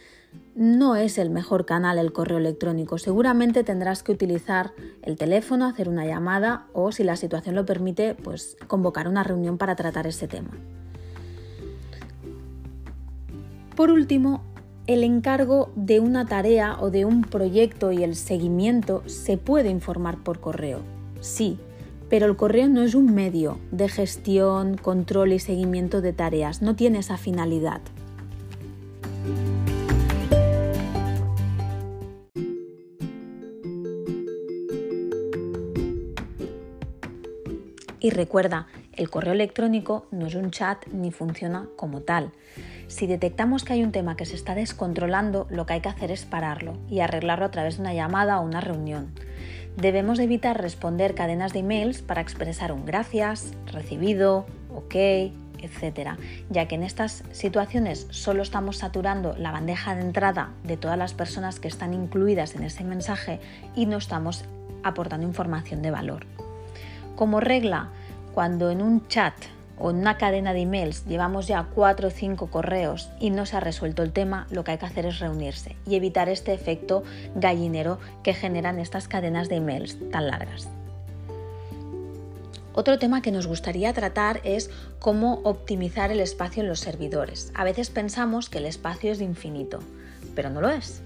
no 0.54 0.94
es 0.94 1.18
el 1.18 1.30
mejor 1.30 1.64
canal 1.64 1.98
el 1.98 2.12
correo 2.12 2.38
electrónico. 2.38 2.98
Seguramente 2.98 3.64
tendrás 3.64 4.02
que 4.02 4.12
utilizar 4.12 4.72
el 5.02 5.16
teléfono, 5.16 5.66
hacer 5.66 5.88
una 5.88 6.06
llamada 6.06 6.66
o, 6.72 6.92
si 6.92 7.02
la 7.02 7.16
situación 7.16 7.54
lo 7.54 7.66
permite, 7.66 8.14
pues 8.14 8.56
convocar 8.66 9.08
una 9.08 9.24
reunión 9.24 9.58
para 9.58 9.74
tratar 9.74 10.06
ese 10.06 10.28
tema. 10.28 10.50
Por 13.74 13.90
último, 13.90 14.44
el 14.86 15.02
encargo 15.02 15.72
de 15.76 15.98
una 16.00 16.26
tarea 16.26 16.76
o 16.78 16.90
de 16.90 17.06
un 17.06 17.22
proyecto 17.22 17.90
y 17.90 18.04
el 18.04 18.16
seguimiento 18.16 19.02
se 19.06 19.38
puede 19.38 19.70
informar 19.70 20.18
por 20.18 20.40
correo, 20.40 20.80
sí, 21.20 21.58
pero 22.10 22.26
el 22.26 22.36
correo 22.36 22.68
no 22.68 22.82
es 22.82 22.94
un 22.94 23.14
medio 23.14 23.58
de 23.70 23.88
gestión, 23.88 24.76
control 24.76 25.32
y 25.32 25.38
seguimiento 25.38 26.02
de 26.02 26.12
tareas, 26.12 26.60
no 26.60 26.76
tiene 26.76 26.98
esa 26.98 27.16
finalidad. 27.16 27.80
Y 38.00 38.10
recuerda 38.10 38.66
el 38.96 39.10
correo 39.10 39.32
electrónico 39.32 40.06
no 40.10 40.26
es 40.26 40.34
un 40.34 40.50
chat 40.50 40.86
ni 40.88 41.10
funciona 41.10 41.68
como 41.76 42.00
tal. 42.00 42.32
Si 42.86 43.06
detectamos 43.06 43.64
que 43.64 43.72
hay 43.72 43.82
un 43.82 43.92
tema 43.92 44.16
que 44.16 44.26
se 44.26 44.36
está 44.36 44.54
descontrolando, 44.54 45.46
lo 45.50 45.66
que 45.66 45.74
hay 45.74 45.80
que 45.80 45.88
hacer 45.88 46.10
es 46.10 46.24
pararlo 46.24 46.76
y 46.88 47.00
arreglarlo 47.00 47.46
a 47.46 47.50
través 47.50 47.76
de 47.76 47.82
una 47.82 47.94
llamada 47.94 48.40
o 48.40 48.44
una 48.44 48.60
reunión. 48.60 49.12
Debemos 49.76 50.18
evitar 50.20 50.60
responder 50.60 51.14
cadenas 51.14 51.52
de 51.52 51.60
emails 51.60 52.02
para 52.02 52.20
expresar 52.20 52.70
un 52.70 52.84
gracias, 52.84 53.52
recibido, 53.66 54.46
ok, 54.72 54.94
etc. 55.64 56.10
Ya 56.50 56.68
que 56.68 56.76
en 56.76 56.84
estas 56.84 57.24
situaciones 57.32 58.06
solo 58.10 58.42
estamos 58.42 58.76
saturando 58.78 59.34
la 59.36 59.50
bandeja 59.50 59.94
de 59.96 60.02
entrada 60.02 60.50
de 60.62 60.76
todas 60.76 60.98
las 60.98 61.14
personas 61.14 61.58
que 61.58 61.68
están 61.68 61.94
incluidas 61.94 62.54
en 62.54 62.62
ese 62.62 62.84
mensaje 62.84 63.40
y 63.74 63.86
no 63.86 63.96
estamos 63.96 64.44
aportando 64.84 65.26
información 65.26 65.82
de 65.82 65.90
valor. 65.90 66.26
Como 67.16 67.40
regla, 67.40 67.90
cuando 68.34 68.70
en 68.70 68.82
un 68.82 69.06
chat 69.06 69.34
o 69.78 69.90
en 69.90 69.96
una 69.96 70.18
cadena 70.18 70.52
de 70.52 70.62
emails 70.62 71.04
llevamos 71.06 71.46
ya 71.46 71.68
cuatro 71.74 72.08
o 72.08 72.10
cinco 72.10 72.48
correos 72.48 73.08
y 73.20 73.30
no 73.30 73.46
se 73.46 73.56
ha 73.56 73.60
resuelto 73.60 74.02
el 74.02 74.12
tema, 74.12 74.46
lo 74.50 74.64
que 74.64 74.72
hay 74.72 74.78
que 74.78 74.86
hacer 74.86 75.06
es 75.06 75.20
reunirse 75.20 75.76
y 75.86 75.94
evitar 75.94 76.28
este 76.28 76.52
efecto 76.52 77.04
gallinero 77.36 77.98
que 78.24 78.34
generan 78.34 78.80
estas 78.80 79.08
cadenas 79.08 79.48
de 79.48 79.56
emails 79.56 79.98
tan 80.10 80.26
largas. 80.26 80.68
Otro 82.76 82.98
tema 82.98 83.22
que 83.22 83.30
nos 83.30 83.46
gustaría 83.46 83.92
tratar 83.92 84.40
es 84.42 84.68
cómo 84.98 85.40
optimizar 85.44 86.10
el 86.10 86.18
espacio 86.18 86.64
en 86.64 86.68
los 86.68 86.80
servidores. 86.80 87.52
A 87.54 87.62
veces 87.62 87.88
pensamos 87.88 88.50
que 88.50 88.58
el 88.58 88.66
espacio 88.66 89.12
es 89.12 89.20
infinito, 89.20 89.78
pero 90.34 90.50
no 90.50 90.60
lo 90.60 90.70
es. 90.70 91.02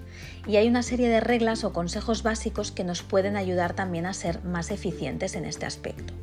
Y 0.47 0.57
hay 0.57 0.67
una 0.67 0.83
serie 0.83 1.11
de 1.11 1.21
reglas 1.21 1.65
o 1.65 1.75
consejos 1.75 2.23
básicos 2.23 2.73
que 2.73 2.85
nos 2.85 3.03
pueden 3.03 3.37
ayudar 3.37 3.75
también 3.75 4.07
a 4.07 4.15
ser 4.15 4.43
más 4.45 4.71
eficientes 4.71 5.37
en 5.37 5.45
este 5.45 5.67
aspecto. 5.67 6.15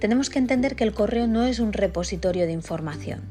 Tenemos 0.00 0.30
que 0.30 0.38
entender 0.38 0.76
que 0.76 0.84
el 0.84 0.92
correo 0.92 1.26
no 1.26 1.44
es 1.44 1.58
un 1.58 1.72
repositorio 1.72 2.46
de 2.46 2.52
información, 2.52 3.22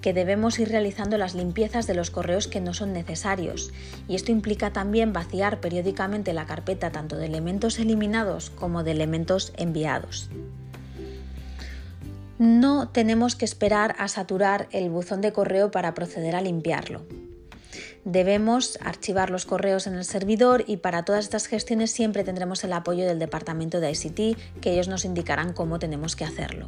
que 0.00 0.12
debemos 0.12 0.58
ir 0.58 0.68
realizando 0.68 1.18
las 1.18 1.34
limpiezas 1.34 1.86
de 1.86 1.94
los 1.94 2.10
correos 2.10 2.48
que 2.48 2.60
no 2.60 2.74
son 2.74 2.92
necesarios, 2.92 3.72
y 4.08 4.16
esto 4.16 4.32
implica 4.32 4.72
también 4.72 5.12
vaciar 5.12 5.60
periódicamente 5.60 6.32
la 6.32 6.46
carpeta 6.46 6.90
tanto 6.90 7.16
de 7.16 7.26
elementos 7.26 7.78
eliminados 7.78 8.50
como 8.50 8.82
de 8.82 8.90
elementos 8.90 9.52
enviados. 9.56 10.30
No 12.38 12.88
tenemos 12.88 13.36
que 13.36 13.44
esperar 13.44 13.94
a 13.98 14.08
saturar 14.08 14.68
el 14.72 14.90
buzón 14.90 15.20
de 15.20 15.32
correo 15.32 15.70
para 15.70 15.94
proceder 15.94 16.34
a 16.34 16.40
limpiarlo 16.40 17.02
debemos 18.04 18.78
archivar 18.82 19.30
los 19.30 19.46
correos 19.46 19.86
en 19.86 19.94
el 19.94 20.04
servidor 20.04 20.64
y 20.66 20.78
para 20.78 21.04
todas 21.04 21.24
estas 21.24 21.46
gestiones 21.46 21.90
siempre 21.90 22.24
tendremos 22.24 22.64
el 22.64 22.72
apoyo 22.72 23.06
del 23.06 23.18
departamento 23.18 23.80
de 23.80 23.90
ICT 23.90 24.60
que 24.60 24.72
ellos 24.72 24.88
nos 24.88 25.04
indicarán 25.04 25.52
cómo 25.52 25.78
tenemos 25.78 26.16
que 26.16 26.24
hacerlo. 26.24 26.66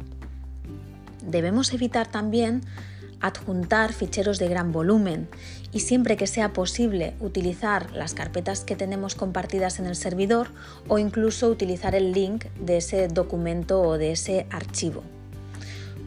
Debemos 1.25 1.73
evitar 1.73 2.07
también 2.07 2.61
adjuntar 3.23 3.93
ficheros 3.93 4.37
de 4.37 4.49
gran 4.49 4.73
volumen 4.73 5.29
y 5.71 5.79
siempre 5.79 6.17
que 6.17 6.27
sea 6.27 6.51
posible 6.51 7.13
utilizar 7.21 7.91
las 7.93 8.13
carpetas 8.13 8.65
que 8.65 8.75
tenemos 8.75 9.15
compartidas 9.15 9.79
en 9.79 9.85
el 9.85 9.95
servidor 9.95 10.49
o 10.89 10.99
incluso 10.99 11.49
utilizar 11.49 11.95
el 11.95 12.11
link 12.11 12.45
de 12.59 12.77
ese 12.77 13.07
documento 13.07 13.81
o 13.81 13.97
de 13.97 14.11
ese 14.11 14.45
archivo. 14.51 15.03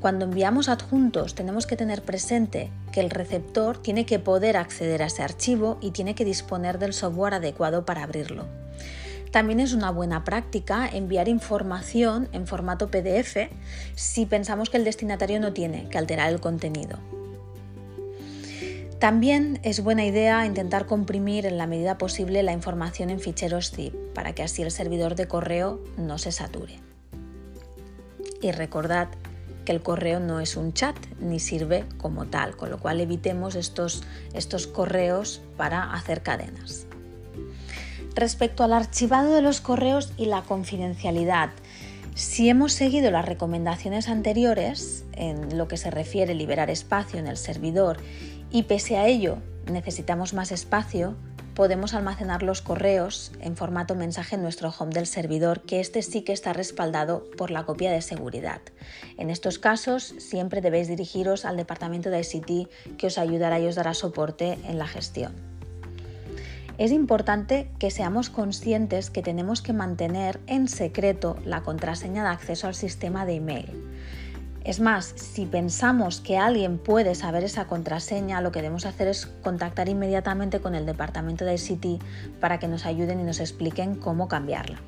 Cuando 0.07 0.25
enviamos 0.25 0.69
adjuntos 0.69 1.35
tenemos 1.35 1.67
que 1.67 1.75
tener 1.75 2.01
presente 2.01 2.71
que 2.93 3.01
el 3.01 3.11
receptor 3.11 3.83
tiene 3.83 4.07
que 4.07 4.21
poder 4.21 4.57
acceder 4.57 5.03
a 5.03 5.07
ese 5.07 5.25
archivo 5.25 5.79
y 5.81 5.91
tiene 5.91 6.15
que 6.15 6.25
disponer 6.25 6.79
del 6.79 6.93
software 6.93 7.35
adecuado 7.35 7.85
para 7.85 8.05
abrirlo. 8.05 8.47
También 9.33 9.59
es 9.59 9.73
una 9.73 9.91
buena 9.91 10.23
práctica 10.23 10.89
enviar 10.89 11.27
información 11.27 12.29
en 12.31 12.47
formato 12.47 12.89
PDF 12.89 13.51
si 13.97 14.27
pensamos 14.27 14.71
que 14.71 14.77
el 14.77 14.85
destinatario 14.85 15.41
no 15.41 15.53
tiene 15.53 15.89
que 15.89 15.99
alterar 15.99 16.31
el 16.31 16.39
contenido. 16.39 17.01
También 19.01 19.59
es 19.65 19.83
buena 19.83 20.05
idea 20.05 20.47
intentar 20.47 20.87
comprimir 20.87 21.47
en 21.47 21.59
la 21.59 21.67
medida 21.67 21.99
posible 21.99 22.45
la 22.45 22.53
información 22.53 23.11
en 23.11 23.19
ficheros 23.19 23.73
zip 23.73 23.93
para 24.15 24.37
que 24.37 24.45
así 24.45 24.63
el 24.63 24.71
servidor 24.71 25.17
de 25.17 25.27
correo 25.27 25.83
no 25.97 26.17
se 26.19 26.31
sature. 26.31 26.79
Y 28.41 28.53
recordad 28.53 29.09
que 29.67 29.73
el 29.73 29.83
correo 29.83 30.19
no 30.19 30.41
es 30.41 30.57
un 30.57 30.73
chat 30.73 30.97
ni 31.21 31.39
sirve 31.39 31.85
como 31.99 32.25
tal, 32.25 32.57
con 32.57 32.71
lo 32.71 32.79
cual 32.79 33.01
evitemos 33.01 33.55
estos, 33.55 34.05
estos 34.33 34.67
correos 34.67 35.43
para 35.59 35.93
hacer 35.93 36.23
cadenas. 36.23 36.87
Respecto 38.15 38.65
al 38.65 38.73
archivado 38.73 39.35
de 39.35 39.43
los 39.43 39.61
correos 39.61 40.15
y 40.17 40.25
la 40.25 40.41
confidencialidad, 40.41 41.51
si 42.15 42.49
hemos 42.49 42.73
seguido 42.73 43.11
las 43.11 43.27
recomendaciones 43.27 44.09
anteriores 44.09 45.05
en 45.13 45.59
lo 45.59 45.69
que 45.69 45.77
se 45.77 45.91
refiere 45.91 46.33
a 46.33 46.35
liberar 46.35 46.71
espacio 46.71 47.19
en 47.19 47.27
el 47.27 47.37
servidor 47.37 47.99
y 48.51 48.63
pese 48.63 48.97
a 48.97 49.07
ello 49.07 49.37
necesitamos 49.71 50.33
más 50.33 50.53
espacio, 50.53 51.15
podemos 51.57 51.95
almacenar 51.95 52.43
los 52.43 52.61
correos 52.61 53.33
en 53.41 53.57
formato 53.57 53.95
mensaje 53.95 54.37
en 54.37 54.43
nuestro 54.43 54.73
home 54.79 54.93
del 54.93 55.07
servidor, 55.07 55.63
que 55.63 55.81
este 55.81 56.03
sí 56.03 56.21
que 56.21 56.35
está 56.35 56.53
respaldado 56.53 57.25
por 57.39 57.51
la 57.51 57.65
copia 57.65 57.91
de 57.91 58.03
seguridad. 58.03 58.61
En 59.17 59.31
estos 59.31 59.59
casos, 59.59 60.15
siempre 60.19 60.61
debéis 60.61 60.87
dirigiros 60.87 61.47
al 61.47 61.57
departamento 61.57 62.11
de 62.11 62.21
ICT 62.21 62.97
que 62.99 63.07
os 63.07 63.17
ayudará 63.17 63.59
y 63.59 63.67
os 63.67 63.75
dará 63.75 63.95
soporte 63.95 64.59
en 64.69 64.79
la 64.79 64.87
gestión. 64.87 65.33
Es 66.77 66.93
importante 66.93 67.71
que 67.79 67.91
seamos 67.91 68.29
conscientes 68.29 69.09
que 69.09 69.23
tenemos 69.23 69.63
que 69.63 69.73
mantener 69.73 70.39
en 70.47 70.69
secreto 70.69 71.39
la 71.47 71.63
contraseña 71.63 72.23
de 72.23 72.29
acceso 72.29 72.67
al 72.67 72.75
sistema 72.75 73.25
de 73.25 73.37
email 73.37 73.73
es 74.67 74.81
más, 74.81 75.15
si 75.15 75.47
pensamos 75.47 76.21
que 76.21 76.39
alguien 76.39 76.79
puede 76.79 77.15
saber 77.15 77.45
esa 77.45 77.69
contraseña, 77.69 78.41
lo 78.41 78.51
que 78.51 78.63
debemos 78.63 78.85
hacer 78.85 79.07
es 79.07 79.27
contactar 79.27 79.89
inmediatamente 79.89 80.59
con 80.59 80.75
el 80.75 80.87
departamento 80.87 81.45
de 81.45 81.55
ICT 81.55 82.03
para 82.41 82.59
que 82.59 82.67
nos 82.67 82.85
ayuden 82.85 83.21
y 83.21 83.23
nos 83.23 83.39
expliquen 83.39 83.95
cómo 83.95 84.27
cambiarla. 84.27 84.81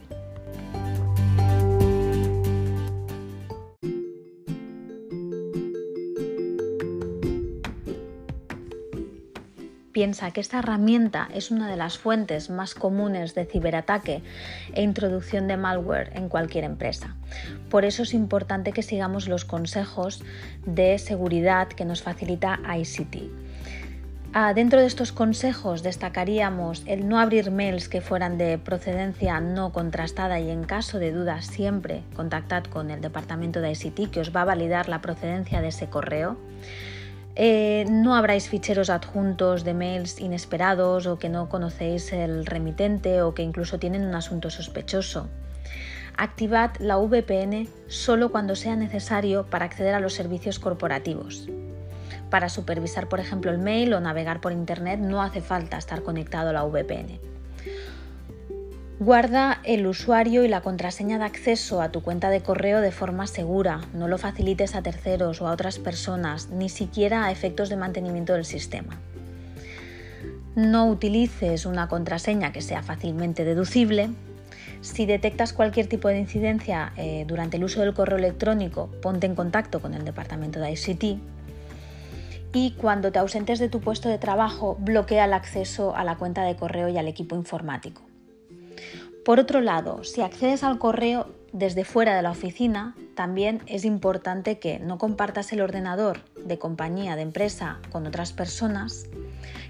Piensa 9.99 10.31
que 10.31 10.41
esta 10.41 10.61
herramienta 10.61 11.29
es 11.35 11.51
una 11.51 11.69
de 11.69 11.77
las 11.77 11.99
fuentes 11.99 12.51
más 12.51 12.77
comunes 12.77 13.35
de 13.35 13.47
ciberataque 13.47 14.23
e 14.73 14.83
introducción 14.83 15.49
de 15.49 15.57
malware 15.57 16.13
en 16.15 16.29
cualquier 16.29 16.63
empresa. 16.63 17.17
Por 17.69 17.85
eso 17.85 18.05
es 18.05 18.15
importante 18.15 18.71
que 18.71 18.85
sigamos 18.85 19.27
los 19.27 19.45
consejos 19.45 20.23
de 20.65 20.97
seguridad 21.01 21.67
que 21.67 21.85
nos 21.85 22.03
facilita 22.03 22.61
ICT. 22.79 23.29
Ah, 24.33 24.55
dentro 24.55 24.79
de 24.79 24.87
estos 24.87 25.11
consejos 25.11 25.83
destacaríamos 25.83 26.85
el 26.87 27.09
no 27.09 27.19
abrir 27.19 27.51
mails 27.51 27.89
que 27.89 28.01
fueran 28.01 28.39
de 28.39 28.57
procedencia 28.57 29.41
no 29.41 29.73
contrastada 29.73 30.39
y 30.39 30.49
en 30.49 30.63
caso 30.63 31.01
de 31.01 31.11
duda 31.11 31.43
siempre 31.43 32.05
contactad 32.15 32.63
con 32.67 32.93
el 32.93 33.01
departamento 33.01 33.61
de 33.61 33.73
ICT 33.73 34.13
que 34.13 34.21
os 34.21 34.31
va 34.31 34.43
a 34.43 34.45
validar 34.45 34.89
la 34.89 35.01
procedencia 35.01 35.61
de 35.61 35.69
ese 35.69 35.89
correo. 35.89 36.37
Eh, 37.41 37.87
no 37.89 38.17
habráis 38.17 38.49
ficheros 38.49 38.91
adjuntos 38.91 39.63
de 39.63 39.73
mails 39.73 40.21
inesperados 40.21 41.07
o 41.07 41.21
que 41.21 41.29
no 41.29 41.49
conocéis 41.49 42.13
el 42.13 42.45
remitente 42.45 43.23
o 43.23 43.33
que 43.33 43.45
incluso 43.45 43.79
tienen 43.79 44.03
un 44.03 44.17
asunto 44.17 44.51
sospechoso. 44.51 45.29
Activad 46.17 46.73
la 46.81 46.97
VPN 46.97 47.69
solo 47.87 48.33
cuando 48.33 48.57
sea 48.57 48.75
necesario 48.75 49.47
para 49.47 49.67
acceder 49.67 49.95
a 49.95 50.01
los 50.01 50.15
servicios 50.15 50.59
corporativos. 50.59 51.49
Para 52.29 52.49
supervisar, 52.49 53.09
por 53.09 53.21
ejemplo, 53.21 53.53
el 53.53 53.59
mail 53.59 53.95
o 53.95 54.01
navegar 54.01 54.41
por 54.41 54.51
Internet 54.51 54.99
no 54.99 55.23
hace 55.23 55.41
falta 55.41 55.79
estar 55.79 56.03
conectado 56.03 56.51
a 56.51 56.53
la 56.53 56.65
VPN. 56.65 57.21
Guarda 59.01 59.61
el 59.63 59.87
usuario 59.87 60.43
y 60.43 60.49
la 60.49 60.61
contraseña 60.61 61.19
de 61.19 61.25
acceso 61.25 61.81
a 61.81 61.93
tu 61.93 62.03
cuenta 62.03 62.31
de 62.31 62.41
correo 62.41 62.81
de 62.81 62.91
forma 62.91 63.29
segura. 63.29 63.81
No 63.95 64.09
lo 64.09 64.19
facilites 64.19 64.75
a 64.75 64.83
terceros 64.83 65.41
o 65.41 65.47
a 65.47 65.53
otras 65.53 65.79
personas, 65.79 66.49
ni 66.49 66.69
siquiera 66.69 67.25
a 67.25 67.31
efectos 67.31 67.69
de 67.69 67.77
mantenimiento 67.77 68.33
del 68.33 68.45
sistema. 68.45 68.99
No 70.57 70.89
utilices 70.89 71.65
una 71.65 71.87
contraseña 71.87 72.51
que 72.51 72.61
sea 72.61 72.83
fácilmente 72.83 73.45
deducible. 73.45 74.11
Si 74.81 75.07
detectas 75.07 75.53
cualquier 75.53 75.87
tipo 75.87 76.09
de 76.09 76.19
incidencia 76.19 76.93
eh, 76.97 77.25
durante 77.29 77.57
el 77.57 77.63
uso 77.63 77.83
del 77.83 77.95
correo 77.95 78.19
electrónico, 78.19 78.91
ponte 79.01 79.27
en 79.27 79.37
contacto 79.37 79.81
con 79.81 79.95
el 79.95 80.05
departamento 80.05 80.59
de 80.59 80.73
ICT. 80.73 81.21
Y 82.53 82.73
cuando 82.73 83.13
te 83.13 83.21
ausentes 83.21 83.61
de 83.61 83.69
tu 83.69 83.79
puesto 83.79 84.09
de 84.09 84.19
trabajo, 84.19 84.77
bloquea 84.81 85.27
el 85.27 85.35
acceso 85.35 85.95
a 85.95 86.03
la 86.03 86.17
cuenta 86.17 86.43
de 86.43 86.57
correo 86.57 86.89
y 86.89 86.99
al 86.99 87.07
equipo 87.07 87.37
informático. 87.37 88.08
Por 89.29 89.41
otro 89.41 89.61
lado, 89.61 90.05
si 90.05 90.23
accedes 90.23 90.65
al 90.65 90.79
correo 90.79 91.27
desde 91.53 91.85
fuera 91.85 92.17
de 92.17 92.23
la 92.23 92.31
oficina, 92.31 92.97
también 93.15 93.61
es 93.67 93.85
importante 93.85 94.59
que 94.59 94.79
no 94.79 94.97
compartas 94.97 95.53
el 95.53 95.61
ordenador 95.61 96.21
de 96.43 96.59
compañía, 96.59 97.15
de 97.15 97.21
empresa, 97.21 97.79
con 97.93 98.07
otras 98.07 98.33
personas, 98.33 99.05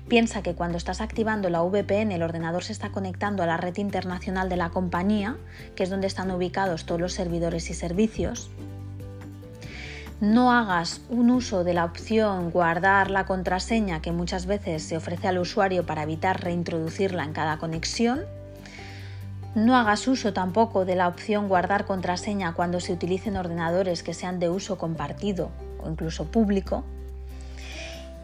Piensa 0.07 0.43
que 0.43 0.55
cuando 0.55 0.79
estás 0.79 1.01
activando 1.01 1.51
la 1.51 1.61
VPN 1.61 2.13
el 2.13 2.23
ordenador 2.23 2.63
se 2.63 2.73
está 2.73 2.93
conectando 2.93 3.43
a 3.43 3.47
la 3.47 3.57
red 3.57 3.77
internacional 3.79 4.49
de 4.49 4.57
la 4.57 4.71
compañía, 4.71 5.37
que 5.75 5.83
es 5.83 5.91
donde 5.91 6.07
están 6.07 6.31
ubicados 6.31 6.87
todos 6.87 7.01
los 7.01 7.13
servidores 7.13 7.69
y 7.69 7.75
servicios. 7.75 8.49
No 10.21 10.53
hagas 10.53 11.03
un 11.11 11.31
uso 11.31 11.65
de 11.65 11.75
la 11.75 11.85
opción 11.85 12.51
guardar 12.51 13.11
la 13.11 13.27
contraseña 13.27 14.01
que 14.01 14.13
muchas 14.13 14.47
veces 14.47 14.85
se 14.85 14.97
ofrece 14.97 15.27
al 15.29 15.39
usuario 15.39 15.85
para 15.85 16.05
evitar 16.05 16.43
reintroducirla 16.43 17.25
en 17.25 17.33
cada 17.33 17.59
conexión. 17.59 18.21
No 19.55 19.77
hagas 19.77 20.07
uso 20.07 20.33
tampoco 20.33 20.85
de 20.85 20.95
la 20.95 21.09
opción 21.09 21.49
guardar 21.49 21.85
contraseña 21.85 22.53
cuando 22.53 22.81
se 22.81 22.93
utilicen 22.93 23.37
ordenadores 23.37 24.03
que 24.03 24.15
sean 24.15 24.39
de 24.39 24.51
uso 24.51 24.79
compartido 24.79 25.51
o 25.83 25.89
incluso 25.89 26.27
público. 26.27 26.85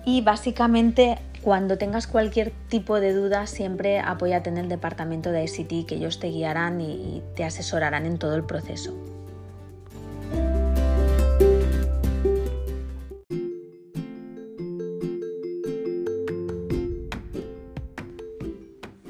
Y 0.04 0.20
básicamente 0.20 1.18
cuando 1.42 1.76
tengas 1.76 2.06
cualquier 2.06 2.52
tipo 2.68 3.00
de 3.00 3.12
duda, 3.12 3.46
siempre 3.46 4.00
apóyate 4.00 4.48
en 4.48 4.58
el 4.58 4.68
departamento 4.68 5.30
de 5.30 5.44
ICT, 5.44 5.86
que 5.86 5.96
ellos 5.96 6.18
te 6.18 6.28
guiarán 6.28 6.80
y 6.80 7.22
te 7.36 7.44
asesorarán 7.44 8.06
en 8.06 8.18
todo 8.18 8.34
el 8.34 8.44
proceso. 8.44 8.94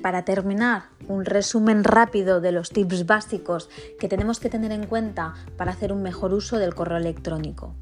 Para 0.04 0.26
terminar, 0.26 0.82
un 1.08 1.24
resumen 1.24 1.82
rápido 1.82 2.42
de 2.42 2.52
los 2.52 2.68
tips 2.68 3.06
básicos 3.06 3.70
que 3.98 4.06
tenemos 4.06 4.38
que 4.38 4.50
tener 4.50 4.70
en 4.70 4.84
cuenta 4.84 5.32
para 5.56 5.70
hacer 5.70 5.94
un 5.94 6.02
mejor 6.02 6.34
uso 6.34 6.58
del 6.58 6.74
correo 6.74 6.98
electrónico. 6.98 7.72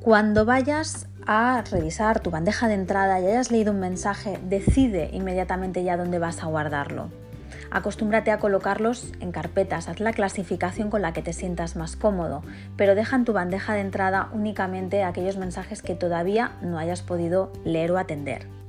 Cuando 0.00 0.46
vayas 0.46 1.06
a 1.26 1.62
revisar 1.70 2.20
tu 2.20 2.30
bandeja 2.30 2.68
de 2.68 2.74
entrada 2.76 3.20
y 3.20 3.26
hayas 3.26 3.50
leído 3.50 3.72
un 3.72 3.80
mensaje, 3.80 4.40
decide 4.48 5.10
inmediatamente 5.12 5.84
ya 5.84 5.98
dónde 5.98 6.18
vas 6.18 6.42
a 6.42 6.46
guardarlo. 6.46 7.10
Acostúmbrate 7.70 8.30
a 8.30 8.38
colocarlos 8.38 9.12
en 9.20 9.30
carpetas, 9.30 9.90
haz 9.90 10.00
la 10.00 10.14
clasificación 10.14 10.88
con 10.88 11.02
la 11.02 11.12
que 11.12 11.20
te 11.20 11.34
sientas 11.34 11.76
más 11.76 11.96
cómodo, 11.96 12.42
pero 12.78 12.94
deja 12.94 13.16
en 13.16 13.26
tu 13.26 13.34
bandeja 13.34 13.74
de 13.74 13.80
entrada 13.80 14.30
únicamente 14.32 15.04
aquellos 15.04 15.36
mensajes 15.36 15.82
que 15.82 15.96
todavía 15.96 16.52
no 16.62 16.78
hayas 16.78 17.02
podido 17.02 17.52
leer 17.62 17.92
o 17.92 17.98
atender. 17.98 18.63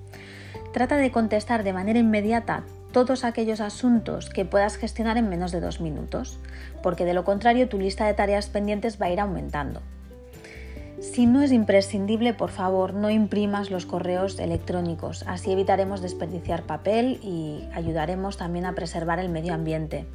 Trata 0.76 0.98
de 0.98 1.10
contestar 1.10 1.64
de 1.64 1.72
manera 1.72 2.00
inmediata 2.00 2.66
todos 2.92 3.24
aquellos 3.24 3.62
asuntos 3.62 4.30
que 4.30 4.44
puedas 4.44 4.76
gestionar 4.76 5.18
en 5.18 5.30
menos 5.30 5.54
de 5.54 5.62
dos 5.62 5.80
minutos, 5.80 6.38
porque 6.84 7.06
de 7.06 7.14
lo 7.14 7.24
contrario 7.24 7.70
tu 7.70 7.80
lista 7.80 8.06
de 8.06 8.14
tareas 8.14 8.50
pendientes 8.50 9.02
va 9.02 9.06
a 9.06 9.10
ir 9.10 9.22
aumentando. 9.22 9.82
Si 11.00 11.28
no 11.28 11.42
es 11.42 11.54
imprescindible, 11.54 12.34
por 12.34 12.50
favor, 12.50 12.94
no 12.94 13.10
imprimas 13.10 13.72
los 13.72 13.86
correos 13.86 14.38
electrónicos, 14.38 15.24
así 15.28 15.50
evitaremos 15.50 16.02
desperdiciar 16.02 16.64
papel 16.64 17.22
y 17.24 17.70
ayudaremos 17.74 18.36
también 18.36 18.66
a 18.66 18.76
preservar 18.76 19.20
el 19.20 19.30
medio 19.30 19.54
ambiente. 19.54 20.06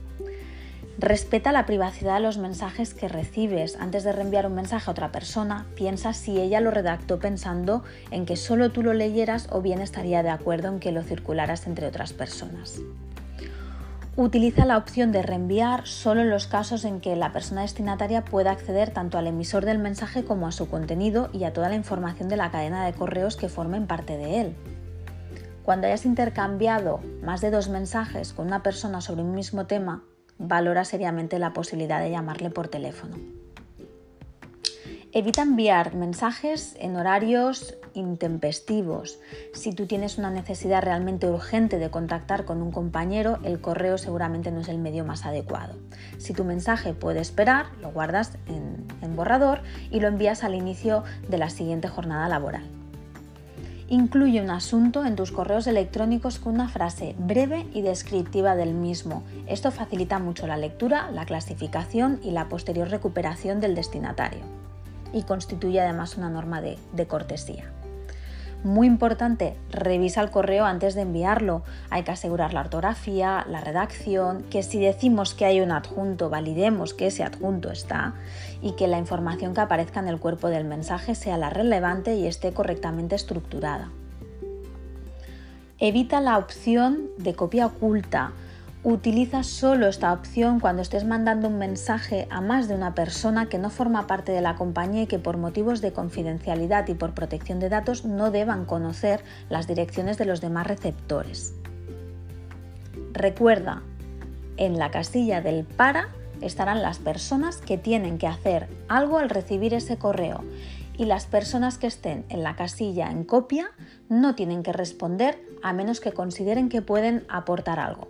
Respeta 1.01 1.51
la 1.51 1.65
privacidad 1.65 2.17
de 2.17 2.21
los 2.21 2.37
mensajes 2.37 2.93
que 2.93 3.09
recibes. 3.09 3.75
Antes 3.81 4.05
de 4.05 4.13
reenviar 4.13 4.45
un 4.45 4.55
mensaje 4.55 4.85
a 4.87 4.93
otra 4.93 5.11
persona, 5.11 5.65
piensa 5.75 6.13
si 6.13 6.39
ella 6.39 6.61
lo 6.61 6.71
redactó 6.71 7.19
pensando 7.19 7.83
en 8.11 8.27
que 8.27 8.37
solo 8.37 8.71
tú 8.71 8.83
lo 8.83 8.93
leyeras 8.93 9.49
o 9.51 9.63
bien 9.63 9.81
estaría 9.81 10.23
de 10.23 10.29
acuerdo 10.29 10.69
en 10.69 10.79
que 10.79 10.93
lo 10.93 11.03
circularas 11.03 11.67
entre 11.67 11.87
otras 11.87 12.13
personas. 12.13 12.83
Utiliza 14.15 14.67
la 14.67 14.77
opción 14.77 15.11
de 15.11 15.23
reenviar 15.23 15.87
solo 15.87 16.21
en 16.21 16.29
los 16.29 16.47
casos 16.47 16.85
en 16.85 17.01
que 17.01 17.17
la 17.17 17.33
persona 17.33 17.63
destinataria 17.63 18.23
pueda 18.23 18.51
acceder 18.51 18.91
tanto 18.91 19.17
al 19.17 19.27
emisor 19.27 19.65
del 19.65 19.79
mensaje 19.79 20.27
como 20.27 20.47
a 20.47 20.53
su 20.53 20.69
contenido 20.69 21.31
y 21.33 21.45
a 21.45 21.55
toda 21.55 21.71
la 21.71 21.77
información 21.77 22.29
de 22.29 22.37
la 22.37 22.51
cadena 22.51 22.85
de 22.85 22.93
correos 22.93 23.37
que 23.37 23.49
formen 23.49 23.87
parte 23.87 24.19
de 24.19 24.43
él. 24.43 24.57
Cuando 25.63 25.87
hayas 25.87 26.05
intercambiado 26.05 27.01
más 27.23 27.41
de 27.41 27.51
dos 27.51 27.71
mensajes 27.71 28.35
con 28.35 28.49
una 28.49 28.63
persona 28.63 29.01
sobre 29.01 29.23
un 29.23 29.35
mismo 29.35 29.65
tema, 29.65 30.03
valora 30.41 30.85
seriamente 30.85 31.39
la 31.39 31.53
posibilidad 31.53 32.01
de 32.01 32.11
llamarle 32.11 32.51
por 32.51 32.69
teléfono. 32.69 33.17
Evita 35.13 35.43
enviar 35.43 35.95
mensajes 35.95 36.77
en 36.79 36.97
horarios 36.97 37.75
intempestivos. 37.95 39.19
Si 39.53 39.73
tú 39.73 39.87
tienes 39.87 40.19
una 40.19 40.31
necesidad 40.31 40.83
realmente 40.83 41.29
urgente 41.29 41.79
de 41.79 41.91
contactar 41.91 42.45
con 42.45 42.63
un 42.63 42.71
compañero, 42.71 43.39
el 43.43 43.61
correo 43.61 43.99
seguramente 43.99 44.53
no 44.53 44.61
es 44.61 44.69
el 44.69 44.79
medio 44.79 45.05
más 45.05 45.27
adecuado. 45.27 45.75
Si 46.19 46.33
tu 46.33 46.45
mensaje 46.45 46.95
puede 46.95 47.21
esperar, 47.21 47.67
lo 47.81 47.91
guardas 47.91 48.39
en, 48.47 48.71
borrador 49.17 49.61
y 49.91 49.99
lo 49.99 50.07
envías 50.07 50.45
al 50.45 50.55
inicio 50.55 51.03
de 51.29 51.37
la 51.37 51.51
siguiente 51.51 51.89
jornada 51.89 52.29
laboral. 52.29 52.80
Incluye 53.91 54.41
un 54.41 54.51
asunto 54.51 55.05
en 55.05 55.17
tus 55.17 55.33
correos 55.33 55.67
electrónicos 55.67 56.39
con 56.39 56.55
una 56.55 56.69
frase 56.69 57.17
breve 57.19 57.67
y 57.75 57.83
descriptiva 57.83 58.55
del 58.55 58.73
mismo. 58.73 59.25
Esto 59.49 59.73
facilita 59.73 60.21
mucho 60.21 60.47
la 60.47 60.57
lectura, 60.57 61.11
la 61.11 61.27
clasificación 61.27 62.21
y 62.23 62.31
la 62.31 62.49
posterior 62.49 62.89
recuperación 62.89 63.61
del 63.61 63.75
destinatario 63.75 64.43
y 65.13 65.25
constituye 65.25 65.81
además 65.81 66.17
una 66.17 66.31
norma 66.31 66.61
de, 66.61 66.79
cortesía. 67.09 67.65
Muy 68.63 68.87
importante, 68.87 69.57
revisa 69.71 70.21
el 70.21 70.31
correo 70.31 70.67
antes 70.67 70.95
de 70.95 71.01
enviarlo. 71.01 71.63
Hay 71.89 72.03
que 72.03 72.11
asegurar 72.11 72.53
la 72.53 72.61
ortografía, 72.61 73.47
la 73.49 73.63
redacción, 73.63 74.43
que 74.51 74.63
si 74.63 74.79
decimos 74.79 75.33
que 75.33 75.47
hay 75.47 75.63
un 75.63 75.73
adjunto, 75.73 76.29
validemos 76.29 76.93
que 76.93 77.07
ese 77.07 77.25
adjunto 77.25 77.71
está 77.71 78.13
y 78.61 78.73
que 78.73 78.87
la 78.87 78.99
información 78.99 79.55
que 79.55 79.63
aparezca 79.63 80.01
en 80.01 80.09
el 80.09 80.19
cuerpo 80.19 80.49
del 80.49 80.67
mensaje 80.67 81.15
sea 81.15 81.39
la 81.39 81.49
relevante 81.49 82.17
y 82.17 82.27
esté 82.27 82.53
correctamente 82.53 83.15
estructurada. 83.15 83.89
Evita 85.79 86.21
la 86.21 86.37
opción 86.37 87.09
de 87.17 87.35
copia 87.35 87.65
oculta 87.65 88.33
Utiliza 88.83 89.43
solo 89.43 89.89
esta 89.89 90.11
opción 90.11 90.59
cuando 90.59 90.81
estés 90.81 91.05
mandando 91.05 91.49
un 91.49 91.59
mensaje 91.59 92.27
a 92.31 92.41
más 92.41 92.67
de 92.67 92.75
una 92.75 92.95
persona 92.95 93.47
que 93.51 93.59
no 93.59 93.69
forma 93.69 94.07
parte 94.07 94.33
de 94.33 94.41
la 94.41 94.55
compañía 94.55 95.03
y 95.03 95.07
que 95.07 95.19
por 95.19 95.37
motivos 95.37 95.83
de 95.83 95.93
confidencialidad 95.93 96.89
y 96.89 96.95
por 96.95 97.13
protección 97.13 97.61
de 97.61 97.69
datos 97.69 98.07
no 98.07 98.31
deban 98.31 98.65
conocer 98.65 99.23
las 99.51 99.67
direcciones 99.67 100.17
de 100.17 100.25
los 100.25 100.41
demás 100.41 100.67
receptores. 100.67 101.53
Recuerda, 103.13 103.83
en 104.57 104.79
la 104.79 104.91
casilla 104.91 105.43
del 105.43 105.65
para 105.65 106.09
estarán 106.41 106.81
las 106.81 106.99
personas 106.99 107.59
que 107.59 107.77
tienen 107.77 108.17
que 108.17 108.29
hacer 108.29 108.67
algo 108.89 109.19
al 109.19 109.29
recibir 109.29 109.75
ese 109.75 109.99
correo 109.99 110.43
y 110.97 111.05
las 111.05 111.27
personas 111.27 111.77
que 111.77 111.87
estén 111.87 112.25
en 112.31 112.43
la 112.43 112.57
casilla 112.57 113.11
en 113.11 113.25
copia 113.25 113.73
no 114.09 114.35
tienen 114.35 114.63
que 114.63 114.73
responder 114.73 115.39
a 115.63 115.75
menos 115.75 116.01
que 116.01 116.13
consideren 116.13 116.71
que 116.71 116.81
pueden 116.81 117.27
aportar 117.29 117.79
algo. 117.79 118.09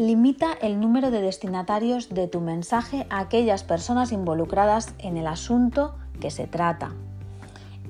Limita 0.00 0.54
el 0.62 0.80
número 0.80 1.10
de 1.10 1.20
destinatarios 1.20 2.08
de 2.08 2.26
tu 2.26 2.40
mensaje 2.40 3.06
a 3.10 3.18
aquellas 3.18 3.64
personas 3.64 4.12
involucradas 4.12 4.94
en 4.98 5.18
el 5.18 5.26
asunto 5.26 5.94
que 6.22 6.30
se 6.30 6.46
trata. 6.46 6.92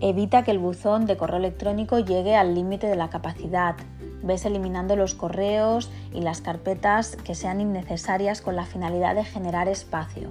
Evita 0.01 0.43
que 0.43 0.51
el 0.51 0.59
buzón 0.59 1.07
de 1.07 1.17
correo 1.17 1.39
electrónico 1.39 2.01
llegue 2.01 2.35
al 2.35 2.57
límite 2.57 2.89
de 2.89 2.97
la 2.97 3.11
capacidad. 3.11 3.77
Ves 4.25 4.45
eliminando 4.45 4.97
los 4.97 5.15
correos 5.15 5.89
y 6.13 6.23
las 6.23 6.41
carpetas 6.41 7.15
que 7.15 7.37
sean 7.37 7.61
innecesarias 7.61 8.43
con 8.43 8.57
la 8.57 8.67
finalidad 8.67 9.15
de 9.15 9.23
generar 9.23 9.69
espacio. 9.69 10.27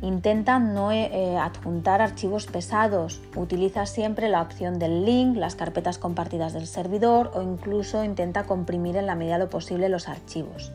Intenta 0.00 0.60
no 0.60 0.92
eh, 0.92 1.10
eh, 1.12 1.36
adjuntar 1.36 2.00
archivos 2.00 2.46
pesados. 2.46 3.20
Utiliza 3.34 3.84
siempre 3.84 4.28
la 4.28 4.42
opción 4.42 4.78
del 4.78 5.04
link, 5.04 5.36
las 5.36 5.56
carpetas 5.56 5.98
compartidas 5.98 6.52
del 6.52 6.68
servidor 6.68 7.32
o 7.34 7.42
incluso 7.42 8.04
intenta 8.04 8.44
comprimir 8.44 8.96
en 8.96 9.06
la 9.06 9.16
medida 9.16 9.34
de 9.34 9.44
lo 9.44 9.50
posible 9.50 9.88
los 9.88 10.08
archivos. 10.08 10.70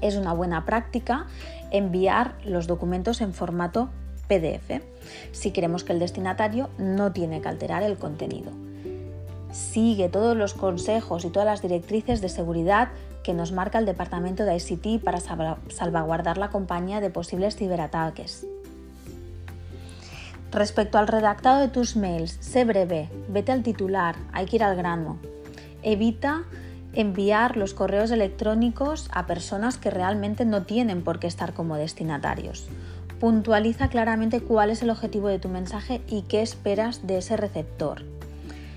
Es 0.00 0.16
una 0.16 0.32
buena 0.32 0.64
práctica 0.64 1.26
enviar 1.72 2.34
los 2.44 2.66
documentos 2.66 3.20
en 3.20 3.34
formato 3.34 3.88
PDF 4.28 4.82
si 5.32 5.50
queremos 5.50 5.84
que 5.84 5.92
el 5.92 5.98
destinatario 5.98 6.70
no 6.78 7.12
tiene 7.12 7.40
que 7.40 7.48
alterar 7.48 7.82
el 7.82 7.96
contenido. 7.96 8.52
Sigue 9.50 10.08
todos 10.08 10.36
los 10.36 10.54
consejos 10.54 11.24
y 11.24 11.30
todas 11.30 11.46
las 11.46 11.62
directrices 11.62 12.20
de 12.20 12.28
seguridad 12.28 12.88
que 13.26 13.34
nos 13.34 13.50
marca 13.50 13.80
el 13.80 13.86
departamento 13.86 14.44
de 14.44 14.54
ICT 14.54 15.02
para 15.02 15.18
salvaguardar 15.18 16.38
la 16.38 16.50
compañía 16.50 17.00
de 17.00 17.10
posibles 17.10 17.56
ciberataques. 17.56 18.46
Respecto 20.52 20.96
al 20.96 21.08
redactado 21.08 21.60
de 21.60 21.66
tus 21.66 21.96
mails, 21.96 22.38
sé 22.38 22.64
breve, 22.64 23.10
vete 23.28 23.50
al 23.50 23.64
titular, 23.64 24.14
hay 24.32 24.46
que 24.46 24.56
ir 24.56 24.62
al 24.62 24.76
grano. 24.76 25.18
Evita 25.82 26.44
enviar 26.92 27.56
los 27.56 27.74
correos 27.74 28.12
electrónicos 28.12 29.10
a 29.12 29.26
personas 29.26 29.76
que 29.76 29.90
realmente 29.90 30.44
no 30.44 30.62
tienen 30.62 31.02
por 31.02 31.18
qué 31.18 31.26
estar 31.26 31.52
como 31.52 31.74
destinatarios. 31.74 32.68
Puntualiza 33.18 33.88
claramente 33.88 34.40
cuál 34.40 34.70
es 34.70 34.82
el 34.82 34.90
objetivo 34.90 35.26
de 35.26 35.40
tu 35.40 35.48
mensaje 35.48 36.00
y 36.06 36.22
qué 36.22 36.42
esperas 36.42 37.08
de 37.08 37.18
ese 37.18 37.36
receptor. 37.36 38.04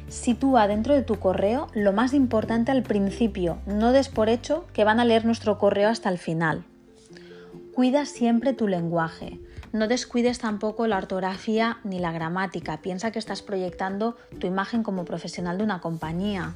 Sitúa 0.10 0.68
dentro 0.68 0.96
de 0.96 1.04
tu 1.04 1.20
correo 1.20 1.68
lo 1.74 1.94
más 1.94 2.14
importante 2.14 2.72
al 2.72 2.82
principio, 2.82 3.60
no 3.68 3.92
des 3.92 4.10
por 4.10 4.28
hecho 4.28 4.66
que 4.74 4.84
van 4.84 5.00
a 5.00 5.06
leer 5.06 5.24
nuestro 5.24 5.60
correo 5.60 5.88
hasta 5.88 6.10
el 6.10 6.18
final. 6.18 6.64
Cuida 7.76 8.06
siempre 8.06 8.54
tu 8.54 8.68
lenguaje. 8.68 9.40
No 9.72 9.88
descuides 9.88 10.40
tampoco 10.40 10.88
la 10.88 10.98
ortografía 10.98 11.78
ni 11.84 12.00
la 12.00 12.12
gramática. 12.12 12.82
Piensa 12.82 13.12
que 13.12 13.20
estás 13.20 13.44
proyectando 13.44 14.18
tu 14.40 14.48
imagen 14.48 14.82
como 14.82 15.06
profesional 15.06 15.60
de 15.60 15.64
una 15.64 15.80
compañía. 15.80 16.56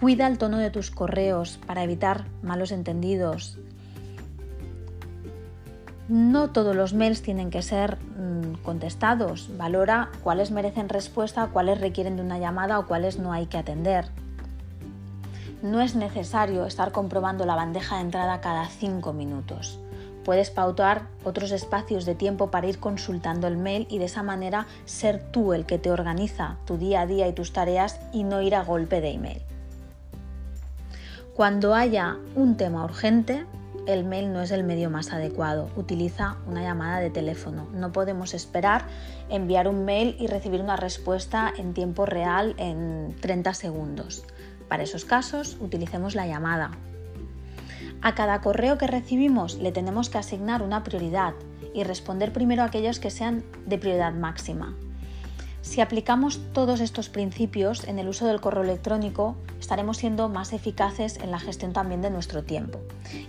Cuida 0.00 0.26
el 0.26 0.38
tono 0.38 0.58
de 0.58 0.70
tus 0.70 0.90
correos 0.90 1.60
para 1.66 1.84
evitar 1.84 2.26
malos 2.42 2.72
entendidos. 2.72 3.58
No 6.08 6.50
todos 6.50 6.76
los 6.76 6.94
mails 6.94 7.20
tienen 7.20 7.50
que 7.50 7.62
ser 7.62 7.96
mm, 7.96 8.62
contestados. 8.62 9.50
Valora 9.56 10.10
cuáles 10.22 10.52
merecen 10.52 10.88
respuesta, 10.88 11.48
cuáles 11.52 11.80
requieren 11.80 12.16
de 12.16 12.22
una 12.22 12.38
llamada 12.38 12.78
o 12.78 12.86
cuáles 12.86 13.18
no 13.18 13.32
hay 13.32 13.46
que 13.46 13.58
atender. 13.58 14.06
No 15.62 15.80
es 15.80 15.96
necesario 15.96 16.64
estar 16.64 16.92
comprobando 16.92 17.44
la 17.44 17.56
bandeja 17.56 17.96
de 17.96 18.02
entrada 18.02 18.40
cada 18.40 18.66
cinco 18.68 19.12
minutos. 19.12 19.80
Puedes 20.24 20.50
pautar 20.50 21.02
otros 21.24 21.50
espacios 21.50 22.04
de 22.04 22.14
tiempo 22.14 22.50
para 22.52 22.68
ir 22.68 22.78
consultando 22.78 23.48
el 23.48 23.56
mail 23.56 23.86
y 23.90 23.98
de 23.98 24.04
esa 24.04 24.22
manera 24.22 24.66
ser 24.84 25.22
tú 25.32 25.54
el 25.54 25.66
que 25.66 25.78
te 25.78 25.90
organiza 25.90 26.56
tu 26.66 26.78
día 26.78 27.00
a 27.00 27.06
día 27.06 27.26
y 27.26 27.32
tus 27.32 27.52
tareas 27.52 28.00
y 28.12 28.22
no 28.22 28.42
ir 28.42 28.54
a 28.54 28.62
golpe 28.62 29.00
de 29.00 29.10
email. 29.10 29.42
Cuando 31.34 31.74
haya 31.74 32.16
un 32.34 32.56
tema 32.56 32.84
urgente, 32.84 33.44
el 33.86 34.04
mail 34.04 34.32
no 34.32 34.40
es 34.42 34.50
el 34.50 34.64
medio 34.64 34.90
más 34.90 35.12
adecuado. 35.12 35.70
Utiliza 35.76 36.36
una 36.46 36.62
llamada 36.62 37.00
de 37.00 37.10
teléfono. 37.10 37.68
No 37.72 37.92
podemos 37.92 38.34
esperar 38.34 38.86
enviar 39.28 39.68
un 39.68 39.84
mail 39.84 40.16
y 40.18 40.26
recibir 40.26 40.60
una 40.60 40.76
respuesta 40.76 41.52
en 41.56 41.74
tiempo 41.74 42.06
real 42.06 42.54
en 42.58 43.14
30 43.20 43.54
segundos. 43.54 44.24
Para 44.68 44.82
esos 44.82 45.04
casos, 45.04 45.56
utilicemos 45.60 46.14
la 46.14 46.26
llamada. 46.26 46.72
A 48.02 48.14
cada 48.14 48.40
correo 48.40 48.78
que 48.78 48.86
recibimos 48.86 49.56
le 49.56 49.72
tenemos 49.72 50.10
que 50.10 50.18
asignar 50.18 50.62
una 50.62 50.82
prioridad 50.82 51.34
y 51.74 51.84
responder 51.84 52.32
primero 52.32 52.62
a 52.62 52.66
aquellos 52.66 53.00
que 53.00 53.10
sean 53.10 53.44
de 53.66 53.78
prioridad 53.78 54.12
máxima. 54.12 54.76
Si 55.66 55.80
aplicamos 55.80 56.38
todos 56.52 56.80
estos 56.80 57.08
principios 57.08 57.88
en 57.88 57.98
el 57.98 58.06
uso 58.06 58.24
del 58.24 58.40
correo 58.40 58.62
electrónico, 58.62 59.36
estaremos 59.58 59.96
siendo 59.96 60.28
más 60.28 60.52
eficaces 60.52 61.18
en 61.18 61.32
la 61.32 61.40
gestión 61.40 61.72
también 61.72 62.00
de 62.02 62.08
nuestro 62.08 62.44
tiempo 62.44 62.78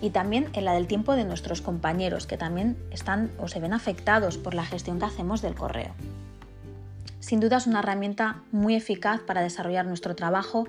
y 0.02 0.12
también 0.12 0.48
en 0.54 0.64
la 0.64 0.74
del 0.74 0.86
tiempo 0.86 1.16
de 1.16 1.26
nuestros 1.26 1.62
compañeros 1.62 2.28
que 2.28 2.38
también 2.38 2.78
están 2.92 3.32
o 3.40 3.48
se 3.48 3.60
ven 3.60 3.74
afectados 3.74 4.38
por 4.38 4.54
la 4.54 4.64
gestión 4.64 5.00
que 5.00 5.06
hacemos 5.06 5.42
del 5.42 5.56
correo. 5.56 5.96
Sin 7.28 7.42
duda 7.42 7.58
es 7.58 7.68
una 7.68 7.80
herramienta 7.80 8.38
muy 8.54 8.74
eficaz 8.74 9.20
para 9.20 9.42
desarrollar 9.42 9.86
nuestro 9.86 10.16
trabajo, 10.16 10.66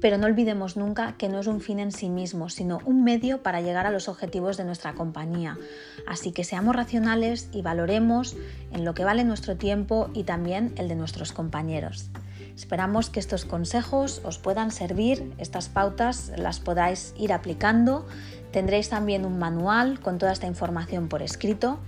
pero 0.00 0.16
no 0.16 0.24
olvidemos 0.24 0.78
nunca 0.78 1.12
que 1.18 1.28
no 1.28 1.40
es 1.40 1.46
un 1.46 1.60
fin 1.60 1.78
en 1.78 1.92
sí 1.92 2.08
mismo, 2.08 2.48
sino 2.48 2.78
un 2.86 3.04
medio 3.04 3.42
para 3.42 3.60
llegar 3.60 3.86
a 3.86 3.90
los 3.90 4.08
objetivos 4.08 4.56
de 4.56 4.64
nuestra 4.64 4.94
compañía. 4.94 5.58
Así 6.06 6.32
que 6.32 6.42
seamos 6.42 6.74
racionales 6.74 7.50
y 7.52 7.60
valoremos 7.60 8.34
en 8.72 8.86
lo 8.86 8.94
que 8.94 9.04
vale 9.04 9.24
nuestro 9.24 9.58
tiempo 9.58 10.08
y 10.14 10.24
también 10.24 10.72
el 10.78 10.88
de 10.88 10.94
nuestros 10.96 11.32
compañeros. 11.32 12.08
Esperamos 12.56 13.10
que 13.10 13.20
estos 13.20 13.44
consejos 13.44 14.22
os 14.24 14.38
puedan 14.38 14.70
servir, 14.70 15.34
estas 15.36 15.68
pautas 15.68 16.32
las 16.34 16.60
podáis 16.60 17.14
ir 17.18 17.34
aplicando 17.34 18.06
Tendréis 18.52 18.88
también 18.88 19.24
un 19.24 19.38
manual 19.38 20.00
con 20.00 20.18
toda 20.18 20.32
esta 20.32 20.46
información 20.46 21.08
por 21.08 21.22
escrito 21.22 21.78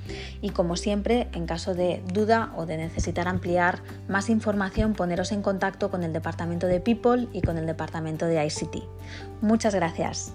y 0.40 0.51
como 0.51 0.77
siempre, 0.77 1.29
en 1.33 1.46
caso 1.46 1.75
de 1.75 2.03
duda 2.12 2.53
o 2.57 2.66
de 2.66 2.77
necesitar 2.77 3.29
ampliar 3.29 3.81
más 4.09 4.31
información, 4.31 4.94
poneros 4.94 5.33
en 5.33 5.42
contacto 5.42 5.90
con 5.90 6.03
el 6.03 6.12
departamento 6.12 6.66
de 6.66 6.81
People 6.81 7.29
y 7.33 7.42
con 7.42 7.59
el 7.59 7.66
departamento 7.66 8.27
de 8.27 8.44
ICT. 8.44 8.77
Muchas 9.40 9.75
gracias. 9.75 10.33